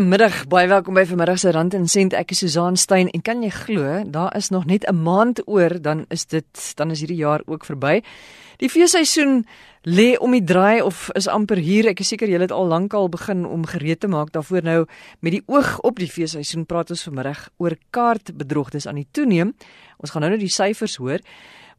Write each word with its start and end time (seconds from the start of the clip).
Goeiemiddag, 0.00 0.46
baie 0.48 0.64
welkom 0.64 0.96
by 0.96 1.02
vanmiddag 1.04 1.36
se 1.42 1.50
Rand 1.52 1.74
en 1.76 1.82
Sent. 1.84 2.14
Ek 2.16 2.30
is 2.32 2.38
Susan 2.40 2.78
Stein 2.80 3.10
en 3.12 3.20
kan 3.20 3.42
jy 3.44 3.50
glo, 3.52 3.98
daar 4.08 4.32
is 4.38 4.48
nog 4.48 4.64
net 4.64 4.86
'n 4.88 4.96
maand 4.96 5.42
oor 5.44 5.76
dan 5.76 6.06
is 6.08 6.24
dit 6.24 6.72
dan 6.76 6.90
is 6.90 7.00
hierdie 7.00 7.20
jaar 7.20 7.42
ook 7.44 7.66
verby. 7.68 8.00
Die 8.56 8.70
feesseisoen 8.70 9.44
lê 9.84 10.16
om 10.18 10.30
die 10.30 10.44
draai 10.44 10.80
of 10.80 11.10
is 11.12 11.28
amper 11.28 11.56
hier. 11.56 11.86
Ek 11.86 12.00
is 12.00 12.08
seker 12.08 12.28
julle 12.28 12.48
het 12.48 12.50
al 12.50 12.66
lankal 12.66 13.08
begin 13.08 13.44
om 13.44 13.66
gereed 13.66 14.00
te 14.00 14.08
maak 14.08 14.32
daarvoor 14.32 14.62
nou 14.62 14.86
met 15.20 15.32
die 15.32 15.42
oog 15.46 15.80
op 15.80 15.98
die 15.98 16.08
feesseisoen 16.08 16.66
praat 16.66 16.90
ons 16.90 17.02
vanmiddag 17.02 17.48
oor 17.58 17.76
kaartbedrog. 17.90 18.70
Dis 18.70 18.86
aan 18.86 18.94
die 18.94 19.08
toeneem. 19.10 19.54
Ons 19.98 20.10
gaan 20.10 20.22
nou 20.22 20.30
net 20.30 20.40
die 20.40 20.48
syfers 20.48 20.96
hoor. 20.96 21.20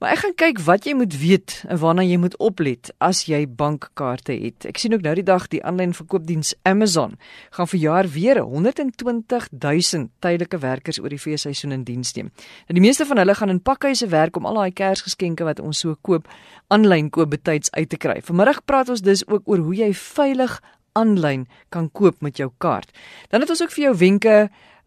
Maar 0.02 0.16
ek 0.16 0.22
gaan 0.24 0.34
kyk 0.34 0.60
wat 0.66 0.86
jy 0.90 0.96
moet 0.98 1.14
weet 1.22 1.54
en 1.70 1.78
waarna 1.78 2.02
jy 2.02 2.16
moet 2.18 2.34
oplet 2.42 2.90
as 3.06 3.20
jy 3.30 3.44
bankkaarte 3.46 4.34
het. 4.34 4.66
Ek 4.66 4.80
sien 4.82 4.96
ook 4.96 5.04
nou 5.06 5.12
die 5.20 5.26
dag 5.28 5.44
die 5.52 5.60
aanlyn 5.62 5.94
verkoopdiens 5.94 6.56
Amazon 6.66 7.14
gaan 7.54 7.70
vir 7.70 7.80
jaar 7.84 8.10
weer 8.10 8.40
120 8.42 9.46
000 9.54 10.08
tydelike 10.26 10.58
werkers 10.64 10.98
oor 10.98 11.14
die 11.14 11.22
feesseisoen 11.22 11.78
in 11.78 11.84
diens 11.86 12.16
neem. 12.18 12.32
Nou 12.66 12.80
die 12.80 12.86
meeste 12.88 13.06
van 13.06 13.22
hulle 13.22 13.36
gaan 13.38 13.54
in 13.54 13.62
pakhuise 13.62 14.10
werk 14.10 14.42
om 14.42 14.50
al 14.50 14.58
daai 14.64 14.74
Kersgeskenke 14.74 15.46
wat 15.46 15.62
ons 15.62 15.84
so 15.86 15.94
koop 16.02 16.26
aanlyn 16.74 17.14
koop 17.14 17.36
betyds 17.38 17.70
uit 17.78 17.94
te 17.94 18.02
kry. 18.02 18.18
Vanmiddag 18.26 18.66
praat 18.66 18.90
ons 18.90 19.06
dus 19.06 19.22
ook 19.30 19.46
oor 19.46 19.62
hoe 19.62 19.78
jy 19.84 19.94
veilig 19.94 20.58
aanlyn 20.98 21.46
kan 21.70 21.92
koop 21.94 22.26
met 22.26 22.42
jou 22.42 22.50
kaart. 22.58 22.90
Dan 23.30 23.46
het 23.46 23.54
ons 23.54 23.62
ook 23.62 23.78
vir 23.78 23.92
jou 23.92 23.98
wenke 24.02 24.38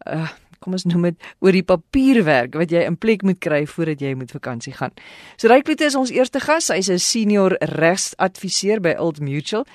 uh 0.03 0.27
kom 0.59 0.73
ons 0.73 0.85
noem 0.85 1.01
dit 1.01 1.17
oor 1.39 1.51
die 1.51 1.63
papierwerk 1.63 2.55
wat 2.55 2.71
jy 2.71 2.85
in 2.85 2.97
plek 2.97 3.23
moet 3.23 3.39
kry 3.39 3.65
voordat 3.65 4.01
jy 4.01 4.15
moet 4.15 4.31
vakansie 4.31 4.73
gaan. 4.73 4.91
So 5.37 5.47
Ray 5.47 5.61
Kloete 5.61 5.85
is 5.85 5.95
ons 5.95 6.11
eerste 6.11 6.39
gas. 6.39 6.69
Hy's 6.69 6.89
'n 6.89 6.99
senior 6.99 7.57
regsadviseur 7.59 8.81
by 8.81 8.95
Old 8.97 9.19
Mutual. 9.19 9.65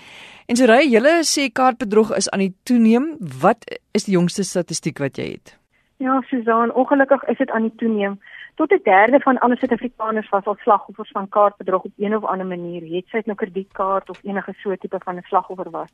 En 0.46 0.56
so 0.56 0.66
Ray, 0.66 0.88
julle 0.88 1.22
sê 1.22 1.50
kaartbedrog 1.52 2.16
is 2.16 2.28
aan 2.30 2.40
die 2.40 2.54
toeneem. 2.64 3.16
Wat 3.40 3.64
is 3.94 4.04
die 4.04 4.14
jongste 4.14 4.42
statistiek 4.42 4.98
wat 4.98 5.16
jy 5.16 5.30
het? 5.32 5.58
Ja, 6.02 6.20
Susan, 6.20 6.72
ongelukkig 6.72 7.22
is 7.24 7.38
dit 7.38 7.50
aan 7.50 7.62
die 7.62 7.74
toeneem. 7.76 8.18
Tot 8.54 8.72
'n 8.72 8.80
derde 8.82 9.20
van 9.20 9.38
alle 9.38 9.56
Suid-Afrikaners 9.56 10.28
was 10.28 10.44
al 10.44 10.56
slagoffers 10.60 11.10
van 11.10 11.28
kaartbedrog 11.28 11.82
op 11.82 11.92
een 11.96 12.16
of 12.16 12.24
ander 12.24 12.46
manier, 12.46 12.82
het 12.96 13.06
sy 13.08 13.22
nou 13.24 13.36
kredietkaart 13.36 14.10
of 14.10 14.24
enige 14.24 14.52
so 14.62 14.76
tipe 14.76 14.98
van 15.04 15.16
'n 15.16 15.22
slagoffer 15.22 15.70
was. 15.70 15.88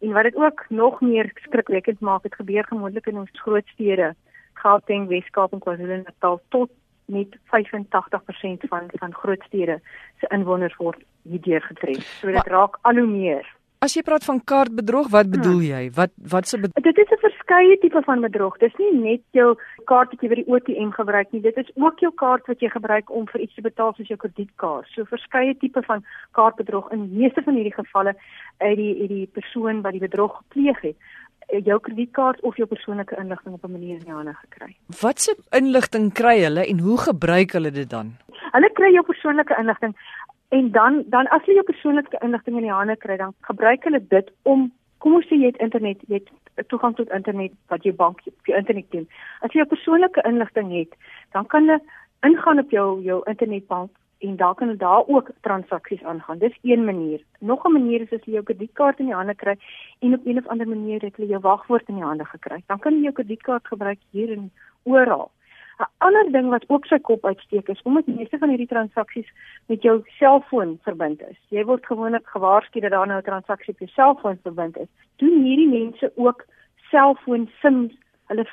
En 0.00 0.12
wat 0.12 0.22
dit 0.22 0.36
ook 0.36 0.64
nog 0.68 1.00
meer 1.00 1.30
skrikwekkend 1.34 2.00
maak, 2.00 2.22
het 2.22 2.34
gebeur 2.34 2.64
gemoedelik 2.64 3.06
in 3.06 3.18
ons 3.18 3.30
groot 3.32 3.66
stede. 3.66 4.14
Gauteng, 4.66 5.06
Weskaap 5.08 5.54
en 5.54 5.62
KwaZulu-Natal 5.62 6.40
tot 6.54 6.70
met 7.06 7.36
85% 7.54 8.66
van 8.72 8.88
van 9.02 9.14
groot 9.14 9.42
stede 9.46 9.78
se 10.20 10.26
inwoners 10.34 10.76
word 10.76 11.04
hierdeur 11.22 11.62
getref. 11.62 12.02
So 12.20 12.34
dit 12.34 12.50
raak 12.50 12.78
al 12.82 12.98
hoe 12.98 13.06
meer. 13.06 13.46
As 13.84 13.94
jy 13.94 14.02
praat 14.02 14.24
van 14.24 14.40
kaartbedrog, 14.50 15.10
wat 15.12 15.28
bedoel 15.30 15.60
hmm. 15.60 15.66
jy? 15.68 15.82
Wat 15.94 16.12
wat 16.32 16.48
se 16.48 16.58
Dit 16.58 16.98
is 16.98 17.12
'n 17.14 17.20
verskeie 17.22 17.76
tipe 17.78 18.02
van 18.02 18.20
bedrog. 18.20 18.56
Dis 18.58 18.74
nie 18.78 18.92
net 18.94 19.22
jou 19.30 19.54
kaart 19.84 20.10
wat 20.10 20.22
jy 20.22 20.28
by 20.28 20.38
die 20.40 20.54
ATM 20.54 20.90
gebruik 20.96 21.30
nie. 21.32 21.40
Dit 21.40 21.56
is 21.56 21.70
ook 21.74 22.00
jou 22.00 22.12
kaart 22.14 22.46
wat 22.46 22.60
jy 22.60 22.68
gebruik 22.68 23.10
om 23.10 23.28
vir 23.28 23.40
iets 23.40 23.54
te 23.54 23.62
betaal 23.62 23.92
soos 23.94 24.08
jou 24.08 24.18
kredietkaart. 24.18 24.88
So 24.88 25.04
verskeie 25.04 25.54
tipe 25.58 25.82
van 25.82 26.04
kaartbedrog. 26.32 26.90
In 26.90 27.10
meeste 27.12 27.42
van 27.42 27.54
hierdie 27.54 27.76
gevalle 27.76 28.16
uit 28.58 28.76
die 28.76 29.00
uit 29.00 29.08
die 29.08 29.28
persoon 29.32 29.82
wat 29.82 29.92
die 29.92 30.06
bedrog 30.08 30.36
gepleeg 30.36 30.80
het, 30.80 30.96
jou 31.46 31.78
kredietkaart 31.80 32.40
of 32.40 32.56
jou 32.56 32.66
persoonlike 32.68 33.16
inligting 33.16 33.54
op 33.54 33.64
'n 33.64 33.72
manier 33.72 33.96
in 33.98 34.04
die 34.04 34.12
hande 34.12 34.34
gekry. 34.34 34.76
Wat 35.00 35.20
se 35.20 35.36
inligting 35.50 36.12
kry 36.12 36.40
hulle 36.42 36.66
en 36.66 36.78
hoe 36.78 36.98
gebruik 36.98 37.52
hulle 37.52 37.70
dit 37.70 37.90
dan? 37.90 38.16
Hulle 38.52 38.70
kry 38.72 38.92
jou 38.92 39.04
persoonlike 39.04 39.56
inligting 39.58 39.96
en 40.48 40.70
dan 40.70 41.04
dan 41.06 41.26
as 41.26 41.44
hulle 41.44 41.62
jou 41.62 41.64
persoonlike 41.72 42.18
inligting 42.22 42.56
in 42.56 42.62
die 42.62 42.72
hande 42.72 42.96
kry, 42.96 43.16
dan 43.16 43.34
gebruik 43.40 43.84
hulle 43.84 44.06
dit 44.08 44.32
om 44.42 44.72
kom 44.98 45.14
ons 45.14 45.26
sê 45.26 45.36
jy 45.36 45.46
het 45.46 45.56
internet, 45.56 46.00
jy 46.08 46.14
het 46.14 46.68
toegang 46.68 46.96
tot 46.96 47.10
internet 47.10 47.52
wat 47.68 47.84
jy 47.84 47.92
bank 47.94 48.20
op 48.26 48.46
jou 48.46 48.58
internet 48.58 48.90
doen. 48.90 49.08
As 49.40 49.52
jy 49.52 49.58
jou 49.58 49.68
persoonlike 49.68 50.22
inligting 50.24 50.72
het, 50.72 50.94
dan 51.32 51.46
kan 51.46 51.68
hulle 51.68 51.80
ingaan 52.22 52.58
op 52.58 52.70
jou 52.70 53.02
jou 53.02 53.20
internetbank 53.26 53.90
en 54.18 54.36
daar 54.36 54.54
kan 54.54 54.76
daar 54.76 55.06
ook 55.06 55.30
transaksies 55.40 56.02
aangaan. 56.02 56.38
Dis 56.38 56.58
een 56.62 56.84
manier. 56.84 57.20
Nog 57.38 57.64
'n 57.64 57.72
manier 57.72 58.00
is 58.00 58.12
as 58.12 58.24
jy 58.24 58.32
jou 58.32 58.44
kredietkaart 58.44 58.98
in 58.98 59.06
die 59.06 59.14
hande 59.14 59.34
kry 59.34 59.56
en 59.98 60.14
op 60.14 60.26
een 60.26 60.38
of 60.38 60.46
ander 60.46 60.68
manier 60.68 61.00
het 61.00 61.16
hulle 61.16 61.28
jou 61.28 61.40
wagwoord 61.40 61.88
in 61.88 61.94
die 61.94 62.04
hande 62.04 62.24
gekry. 62.24 62.62
Dan 62.66 62.78
kan 62.78 62.94
jy 62.94 63.02
jou 63.02 63.12
kredietkaart 63.12 63.66
gebruik 63.66 63.98
hier 64.10 64.32
en 64.32 64.50
oral. 64.82 65.30
'n 65.78 65.84
Ander 65.98 66.32
ding 66.32 66.48
wat 66.48 66.64
ook 66.68 66.86
sy 66.86 66.98
kop 66.98 67.24
uitsteek 67.24 67.68
is 67.68 67.82
omdat 67.82 68.06
meeste 68.06 68.38
van 68.38 68.48
hierdie 68.48 68.66
transaksies 68.66 69.28
met 69.66 69.82
jou 69.82 70.02
selfoon 70.18 70.78
verbind 70.82 71.20
is. 71.20 71.38
Jy 71.48 71.64
word 71.64 71.86
gewoonlik 71.86 72.26
gewaarsku 72.26 72.80
dat 72.80 72.90
daar 72.90 73.06
nou 73.06 73.18
'n 73.18 73.28
transaksie 73.30 73.74
op 73.74 73.78
jou 73.78 73.90
selfoon 73.90 74.38
verbind 74.42 74.76
is. 74.76 74.88
Doen 75.16 75.42
hierdie 75.42 75.68
mense 75.68 76.12
ook 76.14 76.46
selfoon 76.90 77.50
SIM 77.60 77.90
hulle 78.26 78.46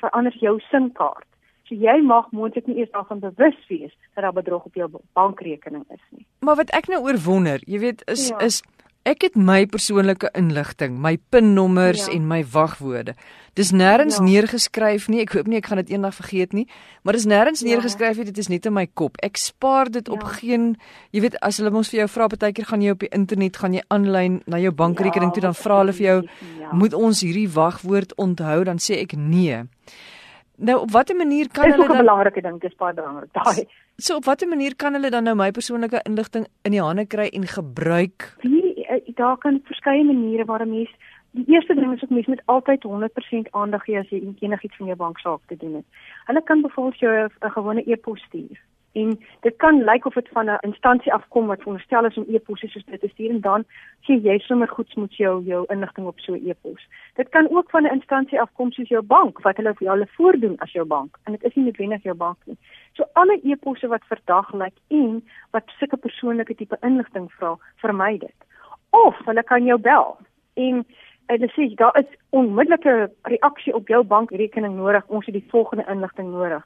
verander 0.00 0.32
jou 0.32 0.60
SIM-kaart. 0.60 1.26
So 1.66 1.74
jy 1.74 1.98
mag 2.06 2.30
moontlik 2.30 2.68
nie 2.70 2.78
eers 2.78 2.92
daarvan 2.94 3.20
bewus 3.24 3.58
wees 3.68 3.92
dat 4.14 4.22
daar 4.22 4.36
bedrog 4.36 4.68
op 4.68 4.74
jou 4.78 4.86
bankrekening 5.18 5.84
is 5.90 6.02
nie. 6.14 6.26
Maar 6.46 6.62
wat 6.62 6.70
ek 6.70 6.86
nou 6.92 7.02
oor 7.02 7.18
wonder, 7.24 7.62
jy 7.66 7.80
weet, 7.82 8.04
is 8.10 8.28
ja. 8.30 8.38
is 8.46 8.62
ek 9.06 9.22
het 9.22 9.36
my 9.38 9.64
persoonlike 9.70 10.30
inligting, 10.34 10.96
my 11.02 11.14
PIN-nommers 11.30 12.08
ja. 12.08 12.14
en 12.16 12.24
my 12.26 12.40
wagwoorde. 12.50 13.14
Dis 13.56 13.70
nêrens 13.72 14.18
ja. 14.18 14.24
neergeskryf 14.26 15.06
nie. 15.08 15.22
Ek 15.22 15.36
hoop 15.36 15.46
nie 15.50 15.60
ek 15.60 15.70
gaan 15.70 15.80
dit 15.80 15.92
eendag 15.94 16.16
vergeet 16.18 16.56
nie, 16.56 16.66
maar 17.06 17.16
dis 17.16 17.28
nêrens 17.30 17.62
ja. 17.62 17.70
neergeskryf 17.70 18.18
nie. 18.18 18.26
Dit 18.30 18.40
is 18.42 18.50
net 18.52 18.66
in 18.66 18.74
my 18.76 18.86
kop. 18.98 19.18
Ek 19.26 19.38
spaar 19.40 19.90
dit 19.94 20.06
ja. 20.06 20.14
op 20.14 20.26
geen 20.40 20.74
jy 21.14 21.22
weet 21.26 21.38
as 21.46 21.62
hulle 21.62 21.70
ons 21.74 21.90
vir 21.92 22.02
jou 22.02 22.10
vra 22.16 22.28
partykeer 22.34 22.70
gaan 22.70 22.82
jy 22.84 22.96
op 22.96 23.06
die 23.06 23.12
internet, 23.14 23.62
gaan 23.62 23.78
jy 23.78 23.86
aanlyn 23.94 24.42
na 24.50 24.60
jou 24.62 24.74
bankrekening 24.74 25.30
ja, 25.30 25.38
toe 25.38 25.46
dan 25.48 25.58
vra 25.62 25.80
hulle 25.84 25.96
vir 25.96 26.06
jou 26.10 26.18
ja. 26.26 26.74
moet 26.74 26.98
ons 26.98 27.22
hierdie 27.26 27.48
wagwoord 27.54 28.14
onthou 28.22 28.60
dan 28.66 28.82
sê 28.82 29.00
ek 29.06 29.14
nee. 29.18 29.64
Nou 30.56 30.80
op 30.80 30.90
watter 30.90 31.16
manier 31.16 31.48
kan 31.52 31.70
hulle 31.70 31.86
dan 31.86 31.96
'n 31.96 32.04
belangrike 32.04 32.40
ding, 32.40 32.60
dis 32.60 32.74
baie 32.76 32.94
belangrik. 32.94 33.32
Daai. 33.32 33.68
So 33.96 34.16
op 34.16 34.24
watter 34.24 34.48
manier 34.48 34.76
kan 34.76 34.92
hulle 34.92 35.10
dan 35.10 35.24
nou 35.24 35.36
my 35.36 35.50
persoonlike 35.50 36.00
inligting 36.02 36.46
in 36.62 36.70
die 36.70 36.80
hande 36.80 37.06
kry 37.06 37.26
en 37.26 37.46
gebruik? 37.46 38.36
Hier 38.40 38.88
eh, 38.88 39.14
daar 39.14 39.36
kan 39.38 39.60
verskeie 39.64 40.04
maniere 40.04 40.44
waar 40.44 40.62
'n 40.62 40.70
mens 40.70 40.90
die 41.30 41.44
eerste 41.46 41.74
ding 41.74 41.92
is 41.94 42.02
ook 42.02 42.10
mens 42.10 42.26
moet 42.26 42.42
altyd 42.44 42.82
100% 42.82 43.50
aandag 43.50 43.84
gee 43.84 43.98
as 43.98 44.08
jy 44.08 44.34
enigiets 44.40 44.76
van 44.76 44.86
jou 44.86 44.98
banksaak 44.98 45.40
te 45.46 45.56
doen 45.56 45.74
het. 45.74 45.84
Hulle 46.24 46.42
kan 46.42 46.60
byvoorbeeld 46.60 46.98
jou 46.98 47.28
'n 47.40 47.50
gewone 47.50 47.82
e-pos 47.86 48.20
stuur 48.20 48.58
en 48.92 49.18
dit 49.40 49.56
kan 49.56 49.84
lyk 49.84 50.04
of 50.04 50.14
dit 50.14 50.28
van 50.28 50.50
'n 50.50 50.58
instansie 50.60 51.12
afkom 51.12 51.46
wat 51.46 51.58
veronderstel 51.58 52.04
is 52.04 52.16
om 52.16 52.24
e-posse 52.28 52.68
soos 52.68 52.84
dit 52.84 53.00
te 53.00 53.08
stuur 53.08 53.30
en 53.30 53.40
dan 53.40 53.64
sê 54.06 54.12
jy 54.22 54.38
sommer 54.38 54.68
goed 54.68 54.96
moet 54.96 55.16
jou 55.16 55.42
jou 55.44 55.64
inligting 55.68 56.06
op 56.06 56.20
so 56.20 56.32
'n 56.32 56.48
e-pos. 56.48 56.88
Dit 57.14 57.28
kan 57.28 57.50
ook 57.50 57.70
van 57.70 57.82
'n 57.82 57.92
instansie 57.98 58.40
afkom 58.40 58.72
soos 58.72 58.88
jou 58.88 59.02
bank 59.02 59.40
wat 59.40 59.56
hulle 59.56 59.74
vir 59.74 59.86
jou 59.86 59.94
hulle 59.96 60.08
voordoen 60.16 60.56
as 60.58 60.72
jou 60.72 60.86
bank 60.86 61.18
en 61.24 61.32
dit 61.32 61.44
is 61.44 61.54
nie 61.54 61.64
noodwendig 61.64 62.02
jou 62.02 62.14
bank 62.14 62.36
nie. 62.44 62.58
So 62.92 63.04
alle 63.12 63.40
e-posse 63.42 63.88
wat 63.88 64.04
verdag 64.04 64.52
lyk 64.52 64.76
en 64.88 65.24
wat 65.50 65.64
sulke 65.66 65.96
persoonlike 65.96 66.54
tipe 66.54 66.76
inligting 66.80 67.32
vra, 67.32 67.58
vermy 67.76 68.18
dit. 68.18 68.38
Of 68.90 69.16
hulle 69.24 69.42
kan 69.42 69.64
jou 69.64 69.78
bel 69.78 70.16
en 70.54 70.86
hulle 71.26 71.48
sê 71.48 71.74
daar 71.74 71.98
is 71.98 72.18
onmiddellike 72.30 73.10
reaksie 73.22 73.74
op 73.74 73.88
jou 73.88 74.04
bankrekening 74.04 74.76
nodig. 74.76 75.06
Ons 75.06 75.26
het 75.26 75.34
die 75.34 75.48
volgende 75.48 75.84
inligting 75.88 76.30
nodig 76.30 76.64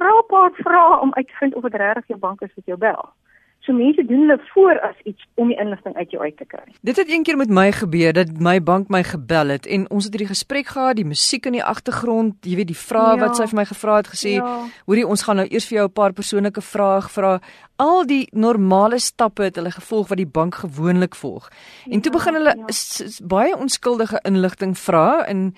vra 0.00 0.12
'n 0.18 0.26
paar 0.26 0.52
vrae 0.64 1.00
om 1.00 1.14
uit 1.14 1.26
te 1.26 1.36
vind 1.40 1.54
of 1.54 1.62
dit 1.62 1.74
regtig 1.74 2.06
jou 2.06 2.18
bank 2.18 2.40
is 2.40 2.54
wat 2.56 2.66
jou 2.66 2.78
bel. 2.78 3.12
So 3.60 3.74
mense 3.76 4.04
doen 4.08 4.22
hulle 4.24 4.38
voor 4.54 4.78
as 4.80 4.96
iets 5.04 5.26
om 5.34 5.50
die 5.52 5.56
inligting 5.60 5.96
uit 5.96 6.10
jou 6.10 6.22
uit 6.24 6.36
te 6.36 6.46
kry. 6.48 6.64
Dit 6.80 6.96
het 6.96 7.08
eendag 7.08 7.36
met 7.36 7.50
my 7.52 7.66
gebeur 7.76 8.12
dat 8.16 8.30
my 8.40 8.56
bank 8.62 8.88
my 8.88 9.02
gebel 9.04 9.52
het 9.52 9.66
en 9.66 9.84
ons 9.90 10.04
het 10.04 10.14
hierdie 10.16 10.30
gesprek 10.30 10.72
gehad, 10.72 10.96
die 10.96 11.04
musiek 11.04 11.44
in 11.46 11.58
die 11.58 11.64
agtergrond, 11.64 12.38
jy 12.40 12.56
weet 12.56 12.70
die 12.72 12.78
vrae 12.78 13.18
ja, 13.18 13.20
wat 13.20 13.36
sy 13.36 13.50
vir 13.50 13.58
my 13.60 13.66
gevra 13.68 13.98
het 14.00 14.08
gesê, 14.14 14.32
ja. 14.38 14.54
hoorie 14.88 15.04
ons 15.04 15.26
gaan 15.26 15.42
nou 15.42 15.46
eers 15.50 15.68
vir 15.68 15.76
jou 15.76 15.84
'n 15.90 15.92
paar 15.92 16.16
persoonlike 16.16 16.64
vrae 16.64 17.02
vra. 17.16 17.34
Al 17.76 18.06
die 18.06 18.28
normale 18.32 18.98
stappe 18.98 19.42
het 19.42 19.56
hulle 19.56 19.70
gevolg 19.70 20.08
wat 20.08 20.18
die 20.18 20.32
bank 20.38 20.54
gewoonlik 20.54 21.14
volg. 21.14 21.50
En 21.84 21.92
ja, 21.92 22.00
toe 22.00 22.12
begin 22.12 22.34
hulle 22.34 22.56
ja. 22.56 23.26
baie 23.28 23.56
onskuldige 23.56 24.20
inligting 24.24 24.78
vra 24.78 25.24
en 25.26 25.54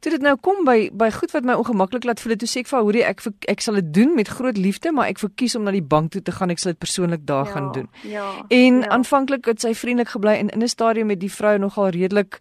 Toe 0.00 0.12
dit 0.12 0.22
nou 0.22 0.36
kom 0.36 0.64
by 0.66 0.90
by 0.92 1.08
goed 1.10 1.32
wat 1.32 1.46
my 1.48 1.54
ongemaklik 1.56 2.04
laat 2.04 2.20
voel, 2.20 2.36
toe 2.36 2.48
sê 2.48 2.60
ek 2.62 2.68
vir 2.68 2.82
hoorie 2.84 3.04
ek 3.06 3.22
ek 3.48 3.62
sal 3.64 3.78
dit 3.80 3.88
doen 3.96 4.12
met 4.14 4.28
groot 4.28 4.56
liefde, 4.56 4.92
maar 4.92 5.08
ek 5.08 5.18
verkies 5.22 5.56
om 5.56 5.64
na 5.64 5.72
die 5.72 5.82
bank 5.82 6.12
toe 6.12 6.22
te 6.22 6.34
gaan. 6.36 6.52
Ek 6.52 6.60
sal 6.60 6.74
dit 6.74 6.80
persoonlik 6.82 7.24
daar 7.26 7.46
ja, 7.48 7.52
gaan 7.52 7.72
doen. 7.72 7.88
Ja. 8.04 8.26
En 8.52 8.82
ja. 8.82 8.90
aanvanklik 8.92 9.48
het 9.48 9.64
sy 9.64 9.72
vriendelik 9.74 10.12
gebly 10.12 10.36
en 10.42 10.52
in 10.52 10.62
'n 10.62 10.68
stadium 10.68 11.10
het 11.10 11.20
die 11.20 11.32
vrou 11.32 11.58
nogal 11.58 11.88
redelik 11.88 12.40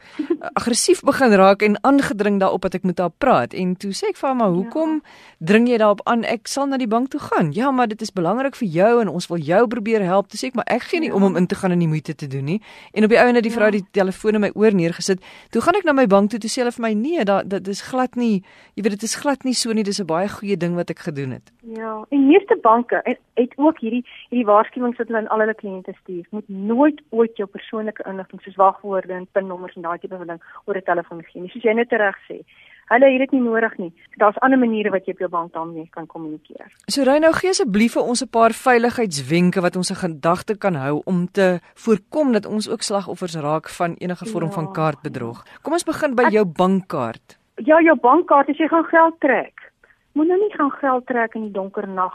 aggressief 0.60 1.02
begin 1.02 1.34
raak 1.34 1.62
en 1.62 1.78
aangedring 1.84 2.40
daarop 2.40 2.62
dat 2.62 2.74
ek 2.74 2.84
moet 2.84 3.00
haar 3.00 3.14
praat. 3.18 3.54
En 3.54 3.76
toe 3.78 3.92
sê 3.92 4.10
ek 4.10 4.18
vir 4.18 4.28
haar, 4.28 4.36
"Maar 4.36 4.52
hoekom 4.52 5.02
ja. 5.04 5.10
dring 5.40 5.68
jy 5.68 5.78
daarop 5.78 6.02
aan? 6.04 6.24
Ek 6.24 6.48
sal 6.48 6.66
na 6.68 6.78
die 6.78 6.88
bank 6.88 7.10
toe 7.10 7.20
gaan." 7.20 7.52
"Ja, 7.52 7.72
maar 7.72 7.88
dit 7.88 8.02
is 8.02 8.12
belangrik 8.12 8.56
vir 8.56 8.68
jou 8.68 9.02
en 9.02 9.08
ons 9.08 9.28
wil 9.28 9.38
jou 9.38 9.68
probeer 9.68 10.04
help." 10.04 10.28
Toe 10.28 10.40
sê 10.40 10.48
ek, 10.48 10.56
"Maar 10.56 10.68
ek 10.68 10.82
gee 10.82 11.00
nie 11.00 11.10
ja. 11.10 11.16
om 11.16 11.24
om 11.24 11.36
in 11.36 11.48
te 11.48 11.56
gaan 11.56 11.72
en 11.72 11.80
die 11.80 11.88
moeite 11.88 12.16
te 12.16 12.28
doen 12.28 12.44
nie." 12.44 12.62
En 12.92 13.04
op 13.04 13.10
die 13.10 13.20
ou 13.20 13.28
en 13.28 13.42
die 13.42 13.52
vrou 13.52 13.66
ja. 13.66 13.72
die 13.72 13.86
telefoon 13.92 14.34
in 14.34 14.42
my 14.42 14.52
oor 14.54 14.74
neergesit. 14.74 15.20
Toe 15.50 15.62
gaan 15.62 15.76
ek 15.76 15.84
na 15.84 15.94
my 15.94 16.08
bank 16.08 16.30
toe 16.30 16.40
toe 16.40 16.50
sê 16.50 16.56
hulle 16.56 16.72
vir 16.72 16.82
my, 16.82 16.94
"Nee, 16.94 17.24
daar 17.24 17.45
dit 17.48 17.68
is 17.68 17.82
glad 17.82 18.16
nie, 18.16 18.44
jy 18.76 18.84
weet 18.84 18.96
dit 18.98 19.08
is 19.08 19.16
glad 19.16 19.44
nie 19.44 19.54
so 19.54 19.74
nie, 19.74 19.84
dis 19.84 20.02
'n 20.02 20.06
baie 20.06 20.28
goeie 20.30 20.58
ding 20.58 20.76
wat 20.76 20.90
ek 20.90 21.00
gedoen 21.00 21.32
het. 21.32 21.52
Ja, 21.62 22.06
en 22.10 22.28
meeste 22.28 22.58
banke 22.62 23.02
het, 23.04 23.20
het 23.34 23.54
ook 23.56 23.80
hierdie 23.80 24.06
hierdie 24.30 24.46
waarskuwings 24.46 24.98
wat 24.98 25.08
hulle 25.08 25.20
aan 25.20 25.28
al 25.28 25.40
hulle 25.40 25.56
kliënte 25.56 25.94
stuur. 26.02 26.26
Moet 26.32 26.50
nooit 26.50 27.02
ooit 27.10 27.38
jou 27.38 27.48
persoonlike 27.50 28.04
inligting 28.08 28.42
soos 28.42 28.56
wagwoorde 28.56 29.14
en 29.14 29.28
pinnommers 29.32 29.76
en 29.76 29.82
daai 29.82 30.00
tipe 30.00 30.18
van 30.18 30.28
ding 30.28 30.42
oor 30.66 30.78
'n 30.78 30.82
telefoon 30.92 31.24
gee 31.24 31.42
nie. 31.42 31.50
Soos 31.50 31.64
jy 31.64 31.74
net 31.74 31.92
reg 31.92 32.18
sê. 32.30 32.44
Hulle 32.86 33.08
het 33.10 33.20
dit 33.20 33.32
nie 33.32 33.42
nodig 33.42 33.78
nie. 33.82 33.92
Daar's 34.22 34.38
ander 34.46 34.60
maniere 34.62 34.92
wat 34.94 35.08
jy 35.08 35.16
op 35.16 35.24
jou 35.24 35.30
bank 35.30 35.54
daarmee 35.54 35.88
kan 35.90 36.06
kommunikeer. 36.06 36.70
So 36.86 37.06
ry 37.08 37.18
nou 37.18 37.32
gee 37.34 37.50
asseblief 37.50 37.96
vir 37.98 38.04
ons 38.04 38.22
'n 38.22 38.30
paar 38.30 38.54
veiligheidswenke 38.54 39.62
wat 39.62 39.76
ons 39.76 39.92
'n 39.92 40.02
gedagte 40.06 40.58
kan 40.58 40.76
hou 40.76 41.02
om 41.06 41.26
te 41.32 41.60
voorkom 41.74 42.32
dat 42.32 42.46
ons 42.46 42.70
ook 42.70 42.82
slagoffers 42.82 43.36
raak 43.36 43.70
van 43.70 43.96
enige 43.98 44.26
vorm 44.26 44.50
ja. 44.50 44.52
van 44.52 44.72
kaartbedrog. 44.72 45.44
Kom 45.62 45.74
ons 45.74 45.84
begin 45.84 46.16
by 46.16 46.24
Ek, 46.24 46.32
jou 46.32 46.46
bankkaart. 46.46 47.38
Ja, 47.56 47.82
jou 47.82 47.98
bankkaart 48.00 48.50
as 48.50 48.58
jy 48.58 48.68
gaan 48.68 48.86
geld 48.86 49.20
trek. 49.20 49.72
Moet 50.14 50.28
nou 50.28 50.40
nie 50.40 50.54
gaan 50.56 50.72
geld 50.72 51.06
trek 51.06 51.36
in 51.36 51.42
die 51.42 51.52
donker 51.52 51.88
nag 51.88 52.14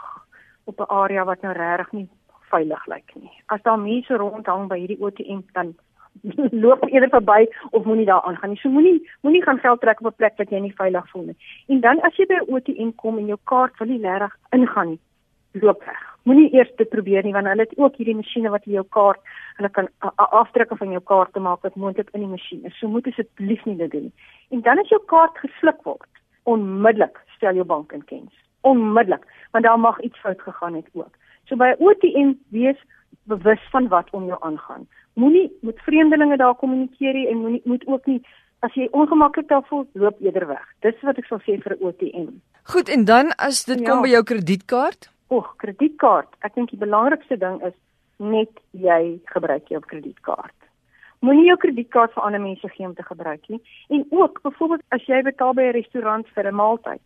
op 0.65 0.79
'n 0.79 0.89
area 0.89 1.25
wat 1.25 1.41
nou 1.41 1.53
regtig 1.53 1.91
nie 1.91 2.09
veilig 2.49 2.85
lyk 2.87 3.15
nie. 3.15 3.31
As 3.45 3.61
daar 3.61 3.79
mense 3.79 4.17
rondhang 4.17 4.67
by 4.67 4.77
hierdie 4.77 5.03
ATM 5.05 5.41
dan 5.53 5.75
loop 6.63 6.83
eerder 6.89 7.09
verby 7.09 7.47
of 7.71 7.85
moenie 7.85 8.05
daar 8.05 8.21
aangaan 8.21 8.49
nie. 8.49 8.59
So 8.59 8.69
moenie 8.69 9.09
moenie 9.21 9.43
gaan 9.43 9.59
geld 9.59 9.81
trek 9.81 10.01
op 10.01 10.11
'n 10.11 10.15
plek 10.15 10.37
wat 10.37 10.49
jy 10.49 10.59
nie 10.59 10.75
veilig 10.75 11.09
voel 11.09 11.23
nie. 11.23 11.37
En 11.67 11.79
dan 11.79 12.01
as 12.01 12.15
jy 12.15 12.25
by 12.25 12.39
'n 12.39 12.55
ATM 12.55 12.91
kom 12.95 13.17
en 13.17 13.27
jou 13.27 13.39
kaart 13.43 13.77
wil 13.77 13.87
nie 13.87 14.01
regtig 14.01 14.37
ingaan 14.51 14.87
nie, 14.87 14.99
loop 15.51 15.83
weg. 15.85 16.01
Moenie 16.23 16.53
eers 16.53 16.71
dit 16.77 16.89
probeer 16.89 17.23
nie 17.23 17.33
want 17.33 17.47
hulle 17.47 17.61
het 17.61 17.77
ook 17.77 17.95
hierdie 17.95 18.15
masjiene 18.15 18.49
wat 18.49 18.65
jou 18.65 18.85
kaart, 18.89 19.19
hulle 19.57 19.69
kan 19.69 19.87
afdrukke 20.15 20.77
van 20.77 20.91
jou 20.91 21.01
kaart 21.01 21.33
te 21.33 21.39
maak 21.39 21.61
wat 21.61 21.75
moontlik 21.75 22.09
in 22.13 22.19
die 22.19 22.29
masjien 22.29 22.65
is. 22.65 22.77
So 22.77 22.87
moet 22.87 23.07
asseblief 23.07 23.65
nie 23.65 23.77
dit 23.77 23.91
doen 23.91 24.03
nie. 24.03 24.13
En 24.49 24.61
dan 24.61 24.79
as 24.79 24.89
jou 24.89 25.01
kaart 25.05 25.37
gesluk 25.37 25.83
word, 25.83 26.09
onmiddellik 26.43 27.17
stel 27.35 27.53
jou 27.55 27.65
bank 27.65 27.91
in 27.91 28.05
kens. 28.05 28.33
Onmiddellik, 28.61 29.25
want 29.51 29.63
daar 29.63 29.79
mag 29.79 29.99
iets 30.01 30.19
fout 30.19 30.41
gegaan 30.41 30.75
het 30.75 30.89
ook. 30.93 31.15
So 31.45 31.55
by 31.55 31.73
'n 31.73 31.87
ATM 31.89 32.33
wees 32.49 32.77
bewus 33.23 33.69
van 33.71 33.87
wat 33.87 34.09
om 34.11 34.25
jou 34.25 34.37
aangaan 34.41 34.87
moenie 35.13 35.51
met 35.61 35.79
vreemdelinge 35.85 36.37
daar 36.37 36.55
kommunikeer 36.55 37.13
nie 37.13 37.27
en 37.27 37.37
moenie 37.37 37.61
moet 37.63 37.87
ook 37.87 38.05
nie 38.05 38.21
as 38.61 38.73
jy 38.77 38.87
ongemaklik 38.91 39.47
daar 39.49 39.63
voel, 39.69 39.87
loop 39.97 40.19
eerder 40.21 40.47
weg. 40.47 40.65
Dis 40.85 40.99
wat 41.01 41.17
ek 41.17 41.25
sal 41.25 41.41
sê 41.41 41.57
vir 41.63 41.75
'n 41.75 41.83
OTM. 41.85 42.29
Goed, 42.63 42.89
en 42.89 43.05
dan 43.05 43.33
as 43.37 43.65
dit 43.65 43.79
ja. 43.79 43.85
kom 43.89 44.01
by 44.01 44.09
jou 44.09 44.23
kredietkaart? 44.23 45.09
Oeg, 45.31 45.47
kredietkaart. 45.57 46.29
Ek 46.41 46.53
dink 46.55 46.69
die 46.69 46.77
belangrikste 46.77 47.37
ding 47.37 47.61
is 47.65 47.73
net 48.17 48.51
jy 48.71 49.19
gebruik 49.25 49.67
jou 49.67 49.79
kredietkaart. 49.79 50.57
Moenie 51.21 51.47
jou 51.47 51.57
kredietkaart 51.57 52.13
vir 52.13 52.23
ander 52.23 52.41
mense 52.41 52.69
gee 52.69 52.85
om 52.85 52.93
te 52.93 53.03
gebruik 53.03 53.49
nie. 53.49 53.61
En 53.89 54.05
ook, 54.09 54.41
byvoorbeeld 54.41 54.83
as 54.89 55.05
jy 55.05 55.21
betaal 55.21 55.53
by 55.53 55.61
'n 55.61 55.77
restaurant 55.81 56.27
vir 56.35 56.47
'n 56.47 56.55
maaltyd, 56.55 57.01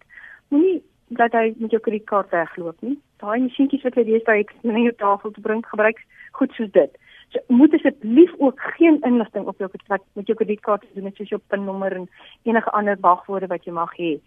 moenie 0.49 0.83
dat 1.07 1.31
jy 1.31 1.53
met 1.57 1.71
jou 1.71 1.81
kredietkaart 1.81 2.31
wegloop 2.33 2.81
nie. 2.81 2.97
Daai 3.21 3.39
masjienkies 3.45 3.83
wat 3.85 3.95
jy 3.95 4.03
deesdae 4.03 4.43
het 4.43 4.53
om 4.63 4.77
jou 4.77 4.93
tafel 4.97 5.31
te 5.31 5.41
bring, 5.41 5.65
gebruik 5.65 5.99
goed 6.31 6.53
soos 6.57 6.71
dit. 6.71 6.97
So, 7.33 7.39
moet 7.47 7.73
asseblief 7.73 8.31
ook 8.37 8.61
geen 8.77 9.01
inligting 9.05 9.45
op 9.45 9.59
jou 9.59 9.69
wat 9.87 10.01
met 10.13 10.27
jou 10.27 10.37
kredietkaart 10.37 10.85
doen 10.93 11.05
het 11.05 11.15
soos 11.15 11.29
jou 11.29 11.41
pinnommer 11.47 11.93
en 11.93 12.09
enige 12.43 12.71
ander 12.71 12.97
wagwoorde 13.01 13.47
wat 13.47 13.65
jy 13.65 13.73
mag 13.73 13.93
hê 13.97 14.17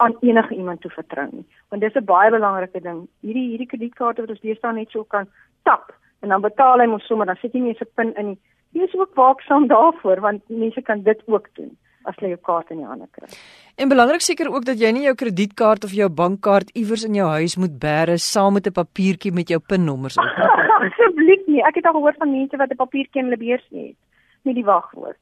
aan 0.00 0.16
enige 0.20 0.54
iemand 0.54 0.80
toe 0.80 0.90
vertrou 0.90 1.28
nie. 1.30 1.46
Want 1.68 1.82
dis 1.82 1.94
'n 1.94 2.04
baie 2.04 2.30
belangrike 2.30 2.80
ding. 2.80 3.08
Hierdie 3.20 3.48
hierdie 3.48 3.66
kredietkaarte 3.66 4.20
wat 4.20 4.30
ons 4.30 4.40
deesdae 4.40 4.72
net 4.72 4.90
so 4.90 5.04
kan 5.04 5.28
tap 5.62 5.92
en 6.20 6.28
dan 6.28 6.40
betaal 6.40 6.80
hy 6.80 6.86
mos 6.86 7.06
sommer 7.06 7.26
dan 7.26 7.36
sit 7.36 7.52
jy 7.52 7.60
nie 7.60 7.68
eens 7.68 7.80
'n 7.80 7.94
pin 7.94 8.14
in 8.14 8.26
nie. 8.26 8.38
Jy 8.72 8.82
is 8.82 8.94
ook 8.94 9.14
waaksaam 9.14 9.66
daarvoor 9.66 10.20
want 10.20 10.48
mense 10.48 10.82
kan 10.82 11.02
dit 11.02 11.22
ook 11.26 11.48
doen 11.54 11.76
as 12.04 12.16
jy 12.20 12.32
jou 12.32 12.40
kaart 12.48 12.70
in 12.70 12.80
die 12.82 12.86
hande 12.88 13.06
kry. 13.12 13.28
En 13.76 13.88
belangrik 13.88 14.24
seker 14.24 14.48
ook 14.52 14.64
dat 14.64 14.80
jy 14.80 14.90
nie 14.92 15.04
jou 15.04 15.14
kredietkaart 15.14 15.84
of 15.84 15.92
jou 15.92 16.08
bankkaart 16.08 16.70
iewers 16.74 17.04
in 17.04 17.14
jou 17.14 17.28
huis 17.28 17.56
moet 17.60 17.76
bære 17.82 18.18
saam 18.18 18.54
met 18.54 18.66
'n 18.66 18.72
papiertjie 18.72 19.32
met 19.32 19.48
jou 19.48 19.60
pinnommers 19.60 20.16
op. 20.16 20.24
Asseblief 20.86 21.46
nie. 21.46 21.62
Ek 21.62 21.74
het 21.74 21.86
al 21.86 21.92
gehoor 21.92 22.14
van 22.18 22.32
mense 22.32 22.56
wat 22.56 22.70
'n 22.70 22.76
papiertjie 22.76 23.22
in 23.22 23.28
hulle 23.28 23.36
beurs 23.36 23.66
het 23.70 23.96
met 24.42 24.54
die 24.54 24.64
wagwoord. 24.64 25.20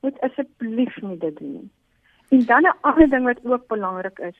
Moet 0.00 0.20
asseblief 0.20 0.96
nie 1.02 1.18
dit 1.18 1.36
doen 1.38 1.52
nie. 1.52 1.70
En 2.30 2.46
dan 2.46 2.62
'n 2.62 2.76
ander 2.80 3.10
ding 3.10 3.24
wat 3.24 3.44
ook 3.44 3.66
belangrik 3.68 4.18
is, 4.18 4.36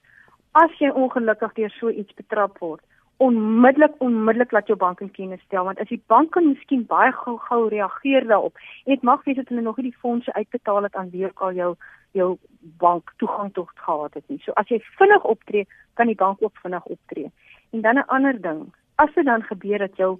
as 0.52 0.70
jy 0.78 0.88
ongelukkig 0.88 1.52
deur 1.52 1.70
so 1.70 1.90
iets 1.90 2.14
betrap 2.14 2.58
word, 2.58 2.82
onmiddellik 3.16 3.94
onmiddellik 3.98 4.52
laat 4.52 4.66
jou 4.66 4.78
bank 4.78 5.00
in 5.00 5.10
kennis 5.10 5.40
stel 5.40 5.64
want 5.64 5.80
as 5.80 5.88
die 5.88 6.02
bank 6.06 6.30
kan 6.30 6.48
miskien 6.48 6.86
baie 6.86 7.12
gou 7.12 7.38
gou 7.38 7.68
reageer 7.68 8.26
daarop 8.26 8.56
en 8.84 8.94
dit 8.94 9.02
mag 9.02 9.24
wees 9.24 9.36
dat 9.36 9.48
hulle 9.48 9.60
nog 9.60 9.76
nie 9.76 9.90
die 9.90 10.00
fondse 10.00 10.32
uitbetaal 10.32 10.82
het 10.82 10.94
aan 10.94 11.10
wie 11.10 11.26
ook 11.26 11.40
al 11.40 11.52
jou 11.52 11.76
jou 12.14 12.38
bank 12.60 13.12
toegang 13.16 13.52
tot 13.52 13.70
gehad 13.74 14.14
het 14.14 14.28
nie. 14.28 14.40
So 14.44 14.54
as 14.60 14.70
jy 14.70 14.80
vinnig 14.98 15.24
optree, 15.24 15.66
kan 15.98 16.10
die 16.10 16.18
bank 16.18 16.42
ook 16.42 16.58
vinnig 16.62 16.84
optree. 16.84 17.30
En 17.72 17.80
dan 17.80 17.98
'n 17.98 18.06
ander 18.16 18.40
ding, 18.40 18.74
as 18.94 19.14
dit 19.14 19.24
dan 19.24 19.42
gebeur 19.42 19.78
dat 19.78 19.96
jou 19.96 20.18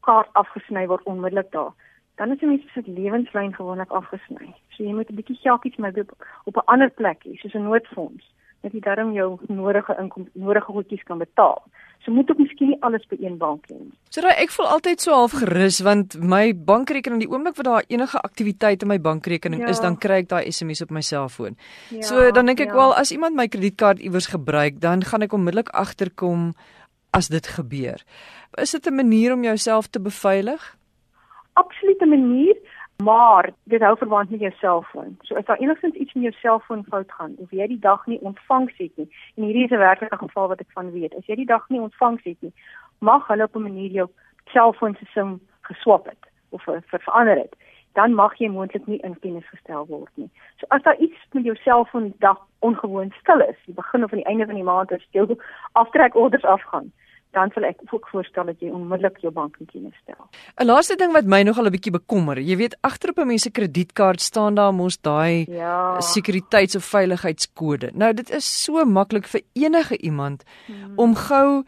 kaart 0.00 0.28
afgesny 0.32 0.86
word 0.86 1.02
onmiddellik 1.02 1.50
daar, 1.50 1.72
dan 2.16 2.32
is 2.32 2.40
'n 2.40 2.48
mens 2.48 2.72
se 2.72 2.82
lewenslyn 2.84 3.54
gewoonlik 3.54 3.90
afgesny. 3.90 4.54
So 4.68 4.84
jy 4.84 4.92
moet 4.92 5.10
'n 5.10 5.14
bietjie 5.14 5.36
geldjies 5.36 5.76
maar 5.76 5.92
op 6.44 6.56
'n 6.56 6.66
ander 6.72 6.90
plek 6.90 7.24
hê, 7.24 7.36
soos 7.36 7.54
'n 7.54 7.62
noodfonds, 7.62 8.34
dat 8.62 8.72
jy 8.72 8.80
darm 8.80 9.12
jou 9.12 9.38
nodige 9.48 9.96
inkomste, 10.00 10.32
nodige 10.38 10.72
goedjies 10.72 11.02
kan 11.06 11.18
betaal. 11.18 11.62
So 12.04 12.14
moet 12.14 12.30
ek 12.30 12.38
miskien 12.38 12.70
nie 12.70 12.78
alles 12.86 13.02
by 13.10 13.16
een 13.18 13.34
bank 13.38 13.66
hê 13.70 13.76
nie. 13.78 13.92
So 14.14 14.22
raai 14.22 14.36
ek 14.44 14.52
voel 14.54 14.68
altyd 14.76 15.02
so 15.02 15.14
half 15.16 15.34
gerus 15.34 15.80
want 15.86 16.14
my 16.20 16.52
bankrekening 16.54 17.24
die 17.24 17.30
oomblik 17.30 17.56
wat 17.58 17.66
daar 17.66 17.88
enige 17.88 18.20
aktiwiteit 18.22 18.84
in 18.86 18.92
my 18.92 18.98
bankrekening 19.02 19.64
ja. 19.64 19.72
is, 19.74 19.82
dan 19.82 19.98
kry 19.98 20.22
ek 20.22 20.30
daai 20.30 20.46
SMS 20.52 20.84
op 20.86 20.94
my 20.94 21.02
selfoon. 21.02 21.58
Ja, 21.90 22.06
so 22.06 22.30
dan 22.30 22.46
dink 22.46 22.62
ek 22.62 22.74
ja. 22.74 22.78
wel 22.78 22.94
as 22.94 23.12
iemand 23.14 23.38
my 23.38 23.48
kredietkaart 23.50 23.98
iewers 23.98 24.30
gebruik, 24.30 24.80
dan 24.80 25.02
gaan 25.02 25.26
ek 25.26 25.34
onmiddellik 25.34 25.72
agterkom 25.74 26.52
as 27.16 27.30
dit 27.32 27.46
gebeur. 27.58 28.02
Is 28.60 28.70
dit 28.70 28.86
'n 28.86 28.94
manier 28.94 29.32
om 29.32 29.42
jouself 29.42 29.90
te 29.90 30.00
beveilig? 30.00 30.76
Absoluut 31.54 32.00
'n 32.00 32.08
manier. 32.08 32.56
Maar 33.02 33.50
dit 33.62 33.80
hou 33.80 33.96
verband 33.96 34.30
met 34.30 34.40
jou 34.40 34.52
selfoon. 34.52 35.18
So 35.20 35.34
as 35.34 35.44
daar 35.44 35.58
enigstens 35.58 35.94
iets 35.94 36.12
met 36.12 36.22
jou 36.22 36.34
selfoon 36.34 36.84
fout 36.88 37.12
gaan 37.12 37.34
of 37.36 37.50
jy 37.50 37.66
die 37.66 37.78
dag 37.78 38.06
nie 38.06 38.20
ontvangs 38.20 38.76
het 38.76 38.92
nie. 38.96 39.08
En 39.34 39.42
hierdie 39.42 39.64
is 39.64 39.70
'n 39.70 39.78
werklike 39.78 40.16
geval 40.16 40.48
wat 40.48 40.60
ek 40.60 40.70
van 40.72 40.90
weet. 40.92 41.14
As 41.14 41.26
jy 41.26 41.34
die 41.34 41.46
dag 41.46 41.68
nie 41.68 41.80
ontvangs 41.80 42.22
het 42.22 42.36
nie, 42.40 42.52
mag 42.98 43.26
hulle 43.26 43.42
op 43.42 43.56
'n 43.56 43.62
manier 43.62 43.90
jou 43.90 44.08
selfoon 44.44 44.94
se 44.94 45.04
sim 45.04 45.40
geswap 45.60 46.06
het 46.06 46.30
of 46.48 46.62
ver, 46.62 46.82
ver 46.86 47.00
verander 47.00 47.36
het. 47.36 47.56
Dan 47.92 48.14
mag 48.14 48.34
jy 48.38 48.48
moontlik 48.48 48.86
nie 48.86 48.98
in 48.98 49.18
kennis 49.18 49.48
gestel 49.48 49.86
word 49.86 50.10
nie. 50.14 50.30
So 50.56 50.66
as 50.68 50.82
daar 50.82 50.96
iets 50.96 51.26
met 51.32 51.44
jou 51.44 51.56
selfoon 51.56 52.14
dag 52.18 52.38
ongewoon 52.58 53.12
stil 53.20 53.40
is, 53.40 53.56
die 53.64 53.74
begin 53.74 54.04
of 54.04 54.12
aan 54.12 54.18
die 54.18 54.26
einde 54.28 54.46
van 54.46 54.54
die 54.54 54.64
maand 54.64 54.92
as 54.92 55.06
jou 55.10 55.36
aftrekorders 55.72 56.44
afgaan, 56.44 56.92
dan 57.36 57.52
sal 57.54 57.68
ek 57.68 57.84
ook 57.92 58.08
voorstel 58.12 58.48
dat 58.50 58.60
jy 58.64 58.72
onmiddellik 58.72 59.20
jou 59.24 59.32
bank 59.34 59.58
in 59.60 59.68
kennis 59.72 59.96
stel. 60.02 60.28
'n 60.56 60.66
Laaste 60.66 60.96
ding 60.96 61.12
wat 61.12 61.28
my 61.28 61.42
nogal 61.44 61.68
'n 61.68 61.74
bietjie 61.76 61.92
bekommer, 61.92 62.40
jy 62.40 62.56
weet 62.56 62.76
agter 62.80 63.10
op 63.10 63.18
'n 63.18 63.26
mens 63.26 63.42
se 63.42 63.50
kredietkaart 63.50 64.20
staan 64.20 64.54
daar 64.54 64.72
mos 64.74 64.96
daai 65.00 65.44
ja. 65.48 66.00
sekuriteits- 66.00 66.76
of 66.76 66.84
veiligheidskode. 66.84 67.90
Nou 67.94 68.12
dit 68.12 68.30
is 68.30 68.46
so 68.64 68.84
maklik 68.84 69.26
vir 69.26 69.42
enige 69.52 69.96
iemand 69.98 70.44
hmm. 70.66 70.92
om 70.96 71.14
gou 71.14 71.64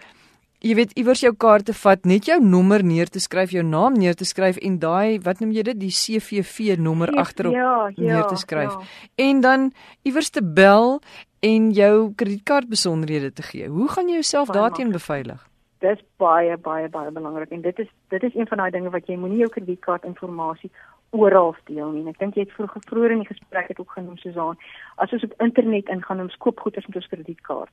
jy 0.65 0.75
weet 0.75 0.95
iewers 0.99 1.21
jou 1.23 1.33
kaart 1.35 1.69
te 1.69 1.75
vat, 1.75 2.05
net 2.07 2.27
jou 2.27 2.39
nommer 2.43 2.83
neer 2.83 3.07
te 3.07 3.21
skryf, 3.23 3.53
jou 3.55 3.63
naam 3.63 3.95
neer 3.95 4.15
te 4.19 4.25
skryf 4.25 4.59
en 4.59 4.79
daai 4.79 5.21
wat 5.23 5.41
noem 5.41 5.53
jy 5.53 5.63
dit, 5.71 5.79
die 5.79 5.95
CVV 5.95 6.79
nommer 6.79 7.13
agterop 7.15 7.55
ja, 7.55 7.91
ja, 7.95 8.03
neer 8.03 8.27
te 8.27 8.37
skryf. 8.37 8.73
Ja. 8.73 9.29
En 9.29 9.41
dan 9.41 9.73
iewers 10.03 10.31
te 10.31 10.43
bel 10.43 11.01
en 11.47 11.71
jou 11.71 12.13
kredietkaart 12.19 12.69
besonderhede 12.69 13.33
te 13.33 13.43
gee. 13.43 13.69
Hoe 13.69 13.89
gaan 13.89 14.09
jy 14.09 14.19
jouself 14.19 14.51
daarteen 14.55 14.91
beveilig? 14.91 15.48
Dis 15.81 16.01
baie 16.17 16.57
baie 16.57 16.89
baie 16.89 17.11
belangrik 17.11 17.51
en 17.51 17.61
dit 17.61 17.79
is 17.79 17.91
dit 18.09 18.23
is 18.23 18.35
een 18.35 18.47
van 18.47 18.59
daai 18.59 18.71
dinge 18.71 18.91
wat 18.91 19.07
jy 19.07 19.17
moenie 19.17 19.39
jou 19.45 19.51
kredietkaart 19.51 20.05
inligting 20.05 20.73
oral 21.11 21.55
deel 21.65 21.93
nie. 21.93 22.05
Ek 22.09 22.19
dink 22.19 22.37
jy 22.37 22.45
het 22.45 22.53
vroeg 22.53 22.75
vroeër 22.89 23.15
in 23.15 23.23
die 23.25 23.31
gesprek 23.31 23.71
het 23.73 23.79
ook 23.81 23.95
genoem 23.97 24.19
Susan, 24.21 24.59
as 24.97 25.13
ons 25.13 25.25
op 25.25 25.39
internet 25.41 25.89
ingaan 25.89 26.21
om 26.21 26.29
skoopgoeders 26.29 26.87
met 26.87 27.01
ons 27.01 27.09
kredietkaart. 27.09 27.73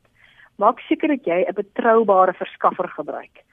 Maak 0.62 0.80
seker 0.88 1.12
dat 1.12 1.26
jy 1.26 1.44
'n 1.44 1.54
betroubare 1.54 2.34
verskaffer 2.34 2.90
gebruik 2.90 3.44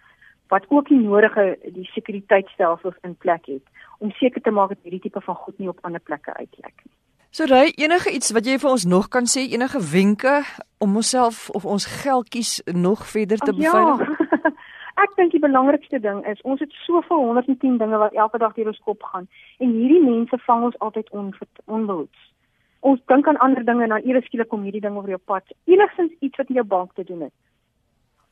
wat 0.53 0.65
ook 0.69 0.89
die 0.89 1.01
nodige 1.01 1.59
die 1.73 1.89
sekuriteitstelsels 1.95 2.95
in 3.03 3.15
plek 3.17 3.47
het 3.47 3.65
om 3.99 4.11
seker 4.11 4.43
te 4.43 4.51
maak 4.51 4.69
dat 4.69 4.83
hierdie 4.83 5.01
tipe 5.01 5.21
van 5.21 5.35
goed 5.35 5.59
nie 5.59 5.69
op 5.69 5.79
ander 5.83 6.01
plekke 6.01 6.35
uitlek 6.35 6.77
nie. 6.85 6.95
So 7.31 7.45
ry 7.49 7.73
enige 7.81 8.11
iets 8.13 8.35
wat 8.37 8.45
jy 8.45 8.59
vir 8.61 8.71
ons 8.71 8.85
nog 8.85 9.09
kan 9.09 9.25
sê, 9.25 9.47
enige 9.49 9.81
wenke 9.81 10.43
om 10.79 10.97
onsself 11.01 11.49
of 11.57 11.65
ons 11.65 11.87
geldjies 12.03 12.61
nog 12.77 13.07
verder 13.09 13.39
te 13.39 13.55
beveilig? 13.57 14.03
Ja. 14.05 14.12
Ek 15.03 15.15
dink 15.19 15.33
die 15.35 15.43
belangrikste 15.43 15.99
ding 15.99 16.21
is 16.31 16.41
ons 16.47 16.61
het 16.63 16.75
soveel 16.85 17.25
110 17.27 17.79
dinge 17.81 17.99
wat 17.99 18.15
elke 18.15 18.39
dag 18.39 18.53
deur 18.55 18.71
ons 18.71 18.83
kop 18.87 19.03
gaan 19.11 19.27
en 19.59 19.73
hierdie 19.75 20.03
mense 20.05 20.39
vang 20.47 20.67
ons 20.69 20.79
altyd 20.87 21.09
on, 21.11 21.33
onbehoeds. 21.67 22.29
Ons 22.87 23.01
dink 23.11 23.27
aan 23.31 23.41
ander 23.47 23.65
dinge 23.67 23.87
en 23.87 23.95
dan 23.95 24.07
eers 24.07 24.27
skielik 24.31 24.51
kom 24.53 24.63
hierdie 24.67 24.83
ding 24.85 24.99
oor 24.99 25.09
jou 25.11 25.19
pad. 25.19 25.47
Enigstens 25.71 26.13
iets 26.21 26.39
wat 26.39 26.51
met 26.51 26.61
jou 26.61 26.67
bank 26.75 26.95
te 26.95 27.07
doen 27.09 27.25
het. 27.27 27.35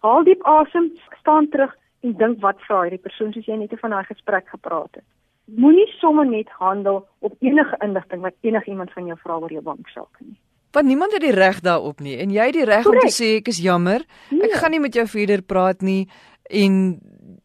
Haal 0.06 0.26
diep 0.28 0.44
asem, 0.46 0.92
staan 1.20 1.48
terug 1.50 1.74
en 2.06 2.14
dink 2.22 2.38
wat 2.44 2.62
vra 2.68 2.84
hierdie 2.84 3.02
persoon 3.02 3.34
soos 3.34 3.48
jy 3.50 3.58
net 3.58 3.74
van 3.82 3.96
daai 3.96 4.06
gesprek 4.06 4.46
gepraat 4.54 5.00
het. 5.00 5.06
Moenie 5.50 5.88
sommer 5.98 6.28
net 6.28 6.50
handel 6.60 7.02
op 7.18 7.34
enige 7.42 7.78
inligting 7.82 8.22
wat 8.22 8.38
enigiemand 8.46 8.94
van 8.94 9.10
jou 9.10 9.18
vra 9.24 9.40
oor 9.42 9.52
jou 9.52 9.64
banksaak 9.66 10.22
nie. 10.22 10.38
Want 10.70 10.86
niemand 10.86 11.12
het 11.16 11.24
die 11.24 11.34
reg 11.34 11.58
daarop 11.66 11.98
nie 11.98 12.14
en 12.22 12.30
jy 12.30 12.44
het 12.46 12.54
die 12.54 12.66
reg 12.68 12.86
om 12.86 12.98
te 13.02 13.10
sê 13.10 13.36
ek 13.40 13.50
is 13.50 13.58
jammer. 13.58 14.04
Nee. 14.30 14.46
Ek 14.46 14.60
gaan 14.62 14.70
nie 14.70 14.82
met 14.82 14.94
jou 14.94 15.06
verder 15.10 15.42
praat 15.42 15.82
nie 15.82 16.04
en 16.50 17.00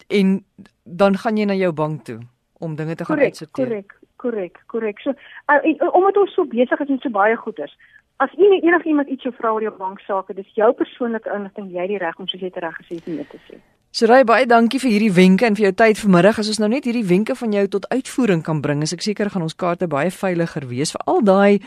en 0.08 0.46
dan 0.84 1.18
gaan 1.18 1.38
jy 1.38 1.46
na 1.46 1.58
jou 1.58 1.72
bank 1.74 2.04
toe 2.06 2.20
om 2.60 2.76
dinge 2.76 2.96
te 2.96 3.06
gaan 3.06 3.20
uitsorteer. 3.20 3.66
Korrek, 3.66 4.00
korrek, 4.16 4.64
korrek. 4.66 5.00
So 5.00 5.14
uh, 5.50 5.94
omdat 5.94 6.18
ons 6.18 6.34
so 6.34 6.46
besig 6.46 6.80
is 6.80 6.90
met 6.90 7.02
so 7.02 7.10
baie 7.10 7.36
goeders. 7.36 7.78
As 8.18 8.32
enige 8.38 8.68
enigiemand 8.68 9.10
iets 9.12 9.24
jou 9.24 9.34
vra 9.36 9.52
oor 9.52 9.62
jou 9.62 9.74
banksaake, 9.78 10.34
dis 10.34 10.52
jou 10.56 10.72
persoonlike 10.74 11.32
inligting, 11.36 11.72
jy 11.72 11.82
het 11.82 11.92
die 11.92 12.04
reg 12.04 12.20
om 12.20 12.28
soos 12.28 12.42
jy 12.42 12.52
dit 12.52 12.62
reg 12.64 12.78
gesê 12.80 13.00
het 13.00 13.10
dit 13.10 13.32
te 13.34 13.42
sê. 13.48 13.60
Sorry 13.96 14.24
baie 14.28 14.46
dankie 14.48 14.80
vir 14.80 14.92
hierdie 14.92 15.14
wenke 15.16 15.48
en 15.48 15.56
vir 15.56 15.70
jou 15.70 15.74
tyd 15.84 16.00
vanmiddag. 16.00 16.40
As 16.40 16.52
ons 16.52 16.60
nou 16.60 16.70
net 16.72 16.88
hierdie 16.88 17.06
wenke 17.08 17.36
van 17.36 17.54
jou 17.56 17.68
tot 17.76 17.90
uitvoering 17.92 18.44
kan 18.44 18.62
bring, 18.62 18.84
is 18.84 18.94
ek 18.96 19.04
seker 19.04 19.30
gaan 19.32 19.46
ons 19.46 19.56
kaarte 19.56 19.88
baie 19.88 20.12
veiliger 20.12 20.68
wees 20.68 20.92
vir 20.96 21.04
al 21.08 21.22
daai 21.24 21.62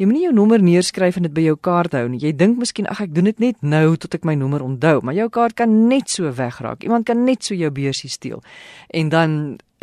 Jy 0.00 0.06
moenie 0.08 0.22
jou 0.24 0.32
nommer 0.32 0.62
neerskryf 0.62 1.18
en 1.18 1.26
dit 1.28 1.34
by 1.36 1.44
jou 1.44 1.56
kaart 1.60 1.92
hou 1.98 2.06
nie. 2.08 2.20
Jy 2.22 2.32
dink 2.34 2.60
miskien 2.60 2.88
ag 2.88 3.02
ek 3.04 3.12
doen 3.12 3.28
dit 3.28 3.42
net 3.44 3.58
nou 3.60 3.96
tot 4.00 4.14
ek 4.16 4.24
my 4.24 4.34
nommer 4.40 4.64
onthou, 4.64 5.02
maar 5.04 5.16
jou 5.16 5.28
kaart 5.32 5.58
kan 5.58 5.74
net 5.90 6.08
so 6.08 6.30
wegraak. 6.32 6.86
Iemand 6.86 7.06
kan 7.06 7.26
net 7.26 7.44
so 7.44 7.54
jou 7.54 7.68
beursie 7.70 8.10
steel. 8.10 8.40
En 8.88 9.12
dan 9.12 9.34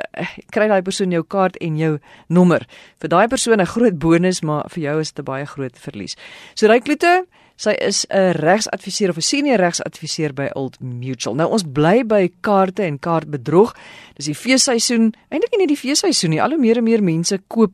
uh, 0.01 0.32
kry 0.50 0.66
daai 0.72 0.82
persoon 0.82 1.13
jou 1.13 1.22
kaart 1.22 1.60
en 1.62 1.78
jou 1.78 1.92
nommer. 2.28 2.66
Vir 3.00 3.13
daai 3.13 3.28
persoon 3.30 3.62
'n 3.62 3.70
groot 3.70 4.00
bonus, 4.00 4.42
maar 4.42 4.66
vir 4.74 4.84
jou 4.84 5.00
is 5.00 5.12
dit 5.12 5.20
'n 5.20 5.30
baie 5.30 5.46
groot 5.46 5.78
verlies. 5.78 6.18
So 6.56 6.68
ry 6.68 6.80
Kloete, 6.80 7.25
sy 7.56 7.75
is 7.80 8.06
'n 8.10 8.34
regsadviseur 8.34 9.10
of 9.10 9.18
'n 9.18 9.22
senior 9.22 9.60
regsadviseur 9.60 10.34
by 10.34 10.50
Old 10.56 10.82
Mutual. 10.82 11.36
Nou 11.36 11.51
ons 11.51 11.63
bly 11.63 12.04
by 12.04 12.32
kaarte 12.42 12.84
en 12.84 13.00
kaartbedrog. 13.00 13.75
Dis 14.16 14.25
die 14.25 14.36
feesseisoen. 14.36 15.13
Eintlik 15.30 15.58
nie 15.58 15.68
die 15.68 15.78
feesseisoen 15.78 16.30
nie. 16.30 16.42
Al 16.42 16.50
hoe 16.50 16.60
meer 16.60 16.78
en 16.78 16.84
meer 16.84 17.04
mense 17.04 17.39
koop 17.48 17.72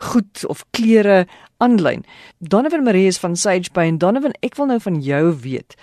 goed 0.00 0.44
of 0.46 0.64
klere 0.70 1.26
aanlyn. 1.60 2.04
Donovan 2.38 2.84
Marie 2.84 3.06
is 3.06 3.18
van 3.18 3.36
SagePay 3.36 3.92
en 3.92 3.98
Donovan, 3.98 4.36
ek 4.40 4.56
wil 4.56 4.70
nou 4.70 4.80
van 4.80 5.00
jou 5.04 5.24
weet. 5.42 5.76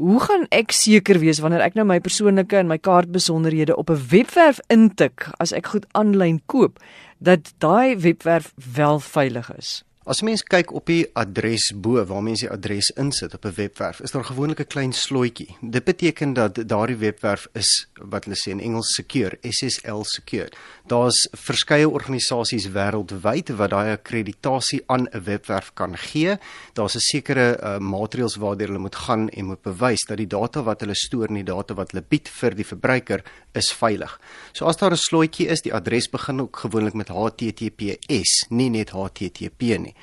Hoe 0.00 0.20
gaan 0.24 0.46
ek 0.48 0.72
seker 0.72 1.20
wees 1.20 1.42
wanneer 1.44 1.60
ek 1.60 1.76
nou 1.76 1.84
my 1.84 1.98
persoonlike 2.00 2.56
en 2.56 2.70
my 2.70 2.78
kaartbesonderhede 2.80 3.76
op 3.76 3.90
'n 3.90 4.00
webwerf 4.08 4.60
intik 4.72 5.28
as 5.38 5.52
ek 5.52 5.66
goed 5.66 5.86
aanlyn 5.92 6.40
koop 6.46 6.80
dat 7.20 7.52
daai 7.58 7.96
webwerf 7.96 8.52
wel 8.56 9.00
veilig 9.00 9.52
is? 9.56 9.84
As 10.02 10.18
mens 10.26 10.40
kyk 10.42 10.72
op 10.74 10.88
die 10.90 11.04
adres 11.14 11.68
bo 11.78 12.00
waar 12.10 12.24
mense 12.26 12.42
die 12.42 12.50
adres 12.50 12.88
insit 12.98 13.36
op 13.36 13.44
'n 13.46 13.54
webwerf, 13.54 14.00
is 14.00 14.10
daar 14.10 14.24
gewoonlik 14.24 14.60
'n 14.60 14.66
klein 14.66 14.92
slotjie. 14.92 15.56
Dit 15.60 15.84
beteken 15.84 16.32
dat 16.32 16.68
daardie 16.68 16.96
webwerf 16.96 17.46
is 17.52 17.86
wat 17.94 18.24
hulle 18.24 18.36
sê 18.36 18.50
in 18.50 18.60
Engels 18.60 18.94
secure, 18.94 19.38
SSL 19.42 20.02
secure. 20.02 20.50
Daar's 20.86 21.28
verskeie 21.32 21.88
organisasies 21.88 22.66
wêreldwyd 22.70 23.54
wat 23.56 23.70
daai 23.70 23.92
akkreditasie 23.92 24.82
aan 24.86 25.06
'n 25.12 25.22
webwerf 25.24 25.70
kan 25.74 25.96
gee. 25.96 26.36
Daar's 26.72 26.94
'n 26.96 27.00
sekere 27.00 27.58
uh, 27.62 27.78
maatreëls 27.78 28.36
waardeur 28.36 28.66
hulle 28.66 28.78
moet 28.78 28.96
gaan 28.96 29.28
en 29.28 29.44
moet 29.44 29.62
bewys 29.62 30.04
dat 30.06 30.16
die 30.16 30.26
data 30.26 30.62
wat 30.62 30.80
hulle 30.80 30.94
stoor 30.94 31.28
en 31.28 31.34
die 31.34 31.44
data 31.54 31.74
wat 31.74 31.90
hulle 31.90 32.04
bied 32.08 32.28
vir 32.28 32.54
die 32.54 32.66
verbruiker 32.66 33.22
is 33.52 33.72
veilig. 33.72 34.20
So 34.52 34.66
as 34.66 34.76
daar 34.76 34.92
'n 34.92 34.96
slotjie 34.96 35.46
is, 35.46 35.62
die 35.62 35.74
adres 35.74 36.08
begin 36.10 36.40
ook 36.40 36.56
gewoonlik 36.56 36.94
met 36.94 37.08
HTTPS, 37.08 38.46
nie 38.48 38.70
net 38.70 38.90
HTTP 38.90 39.60
nie. 39.78 39.94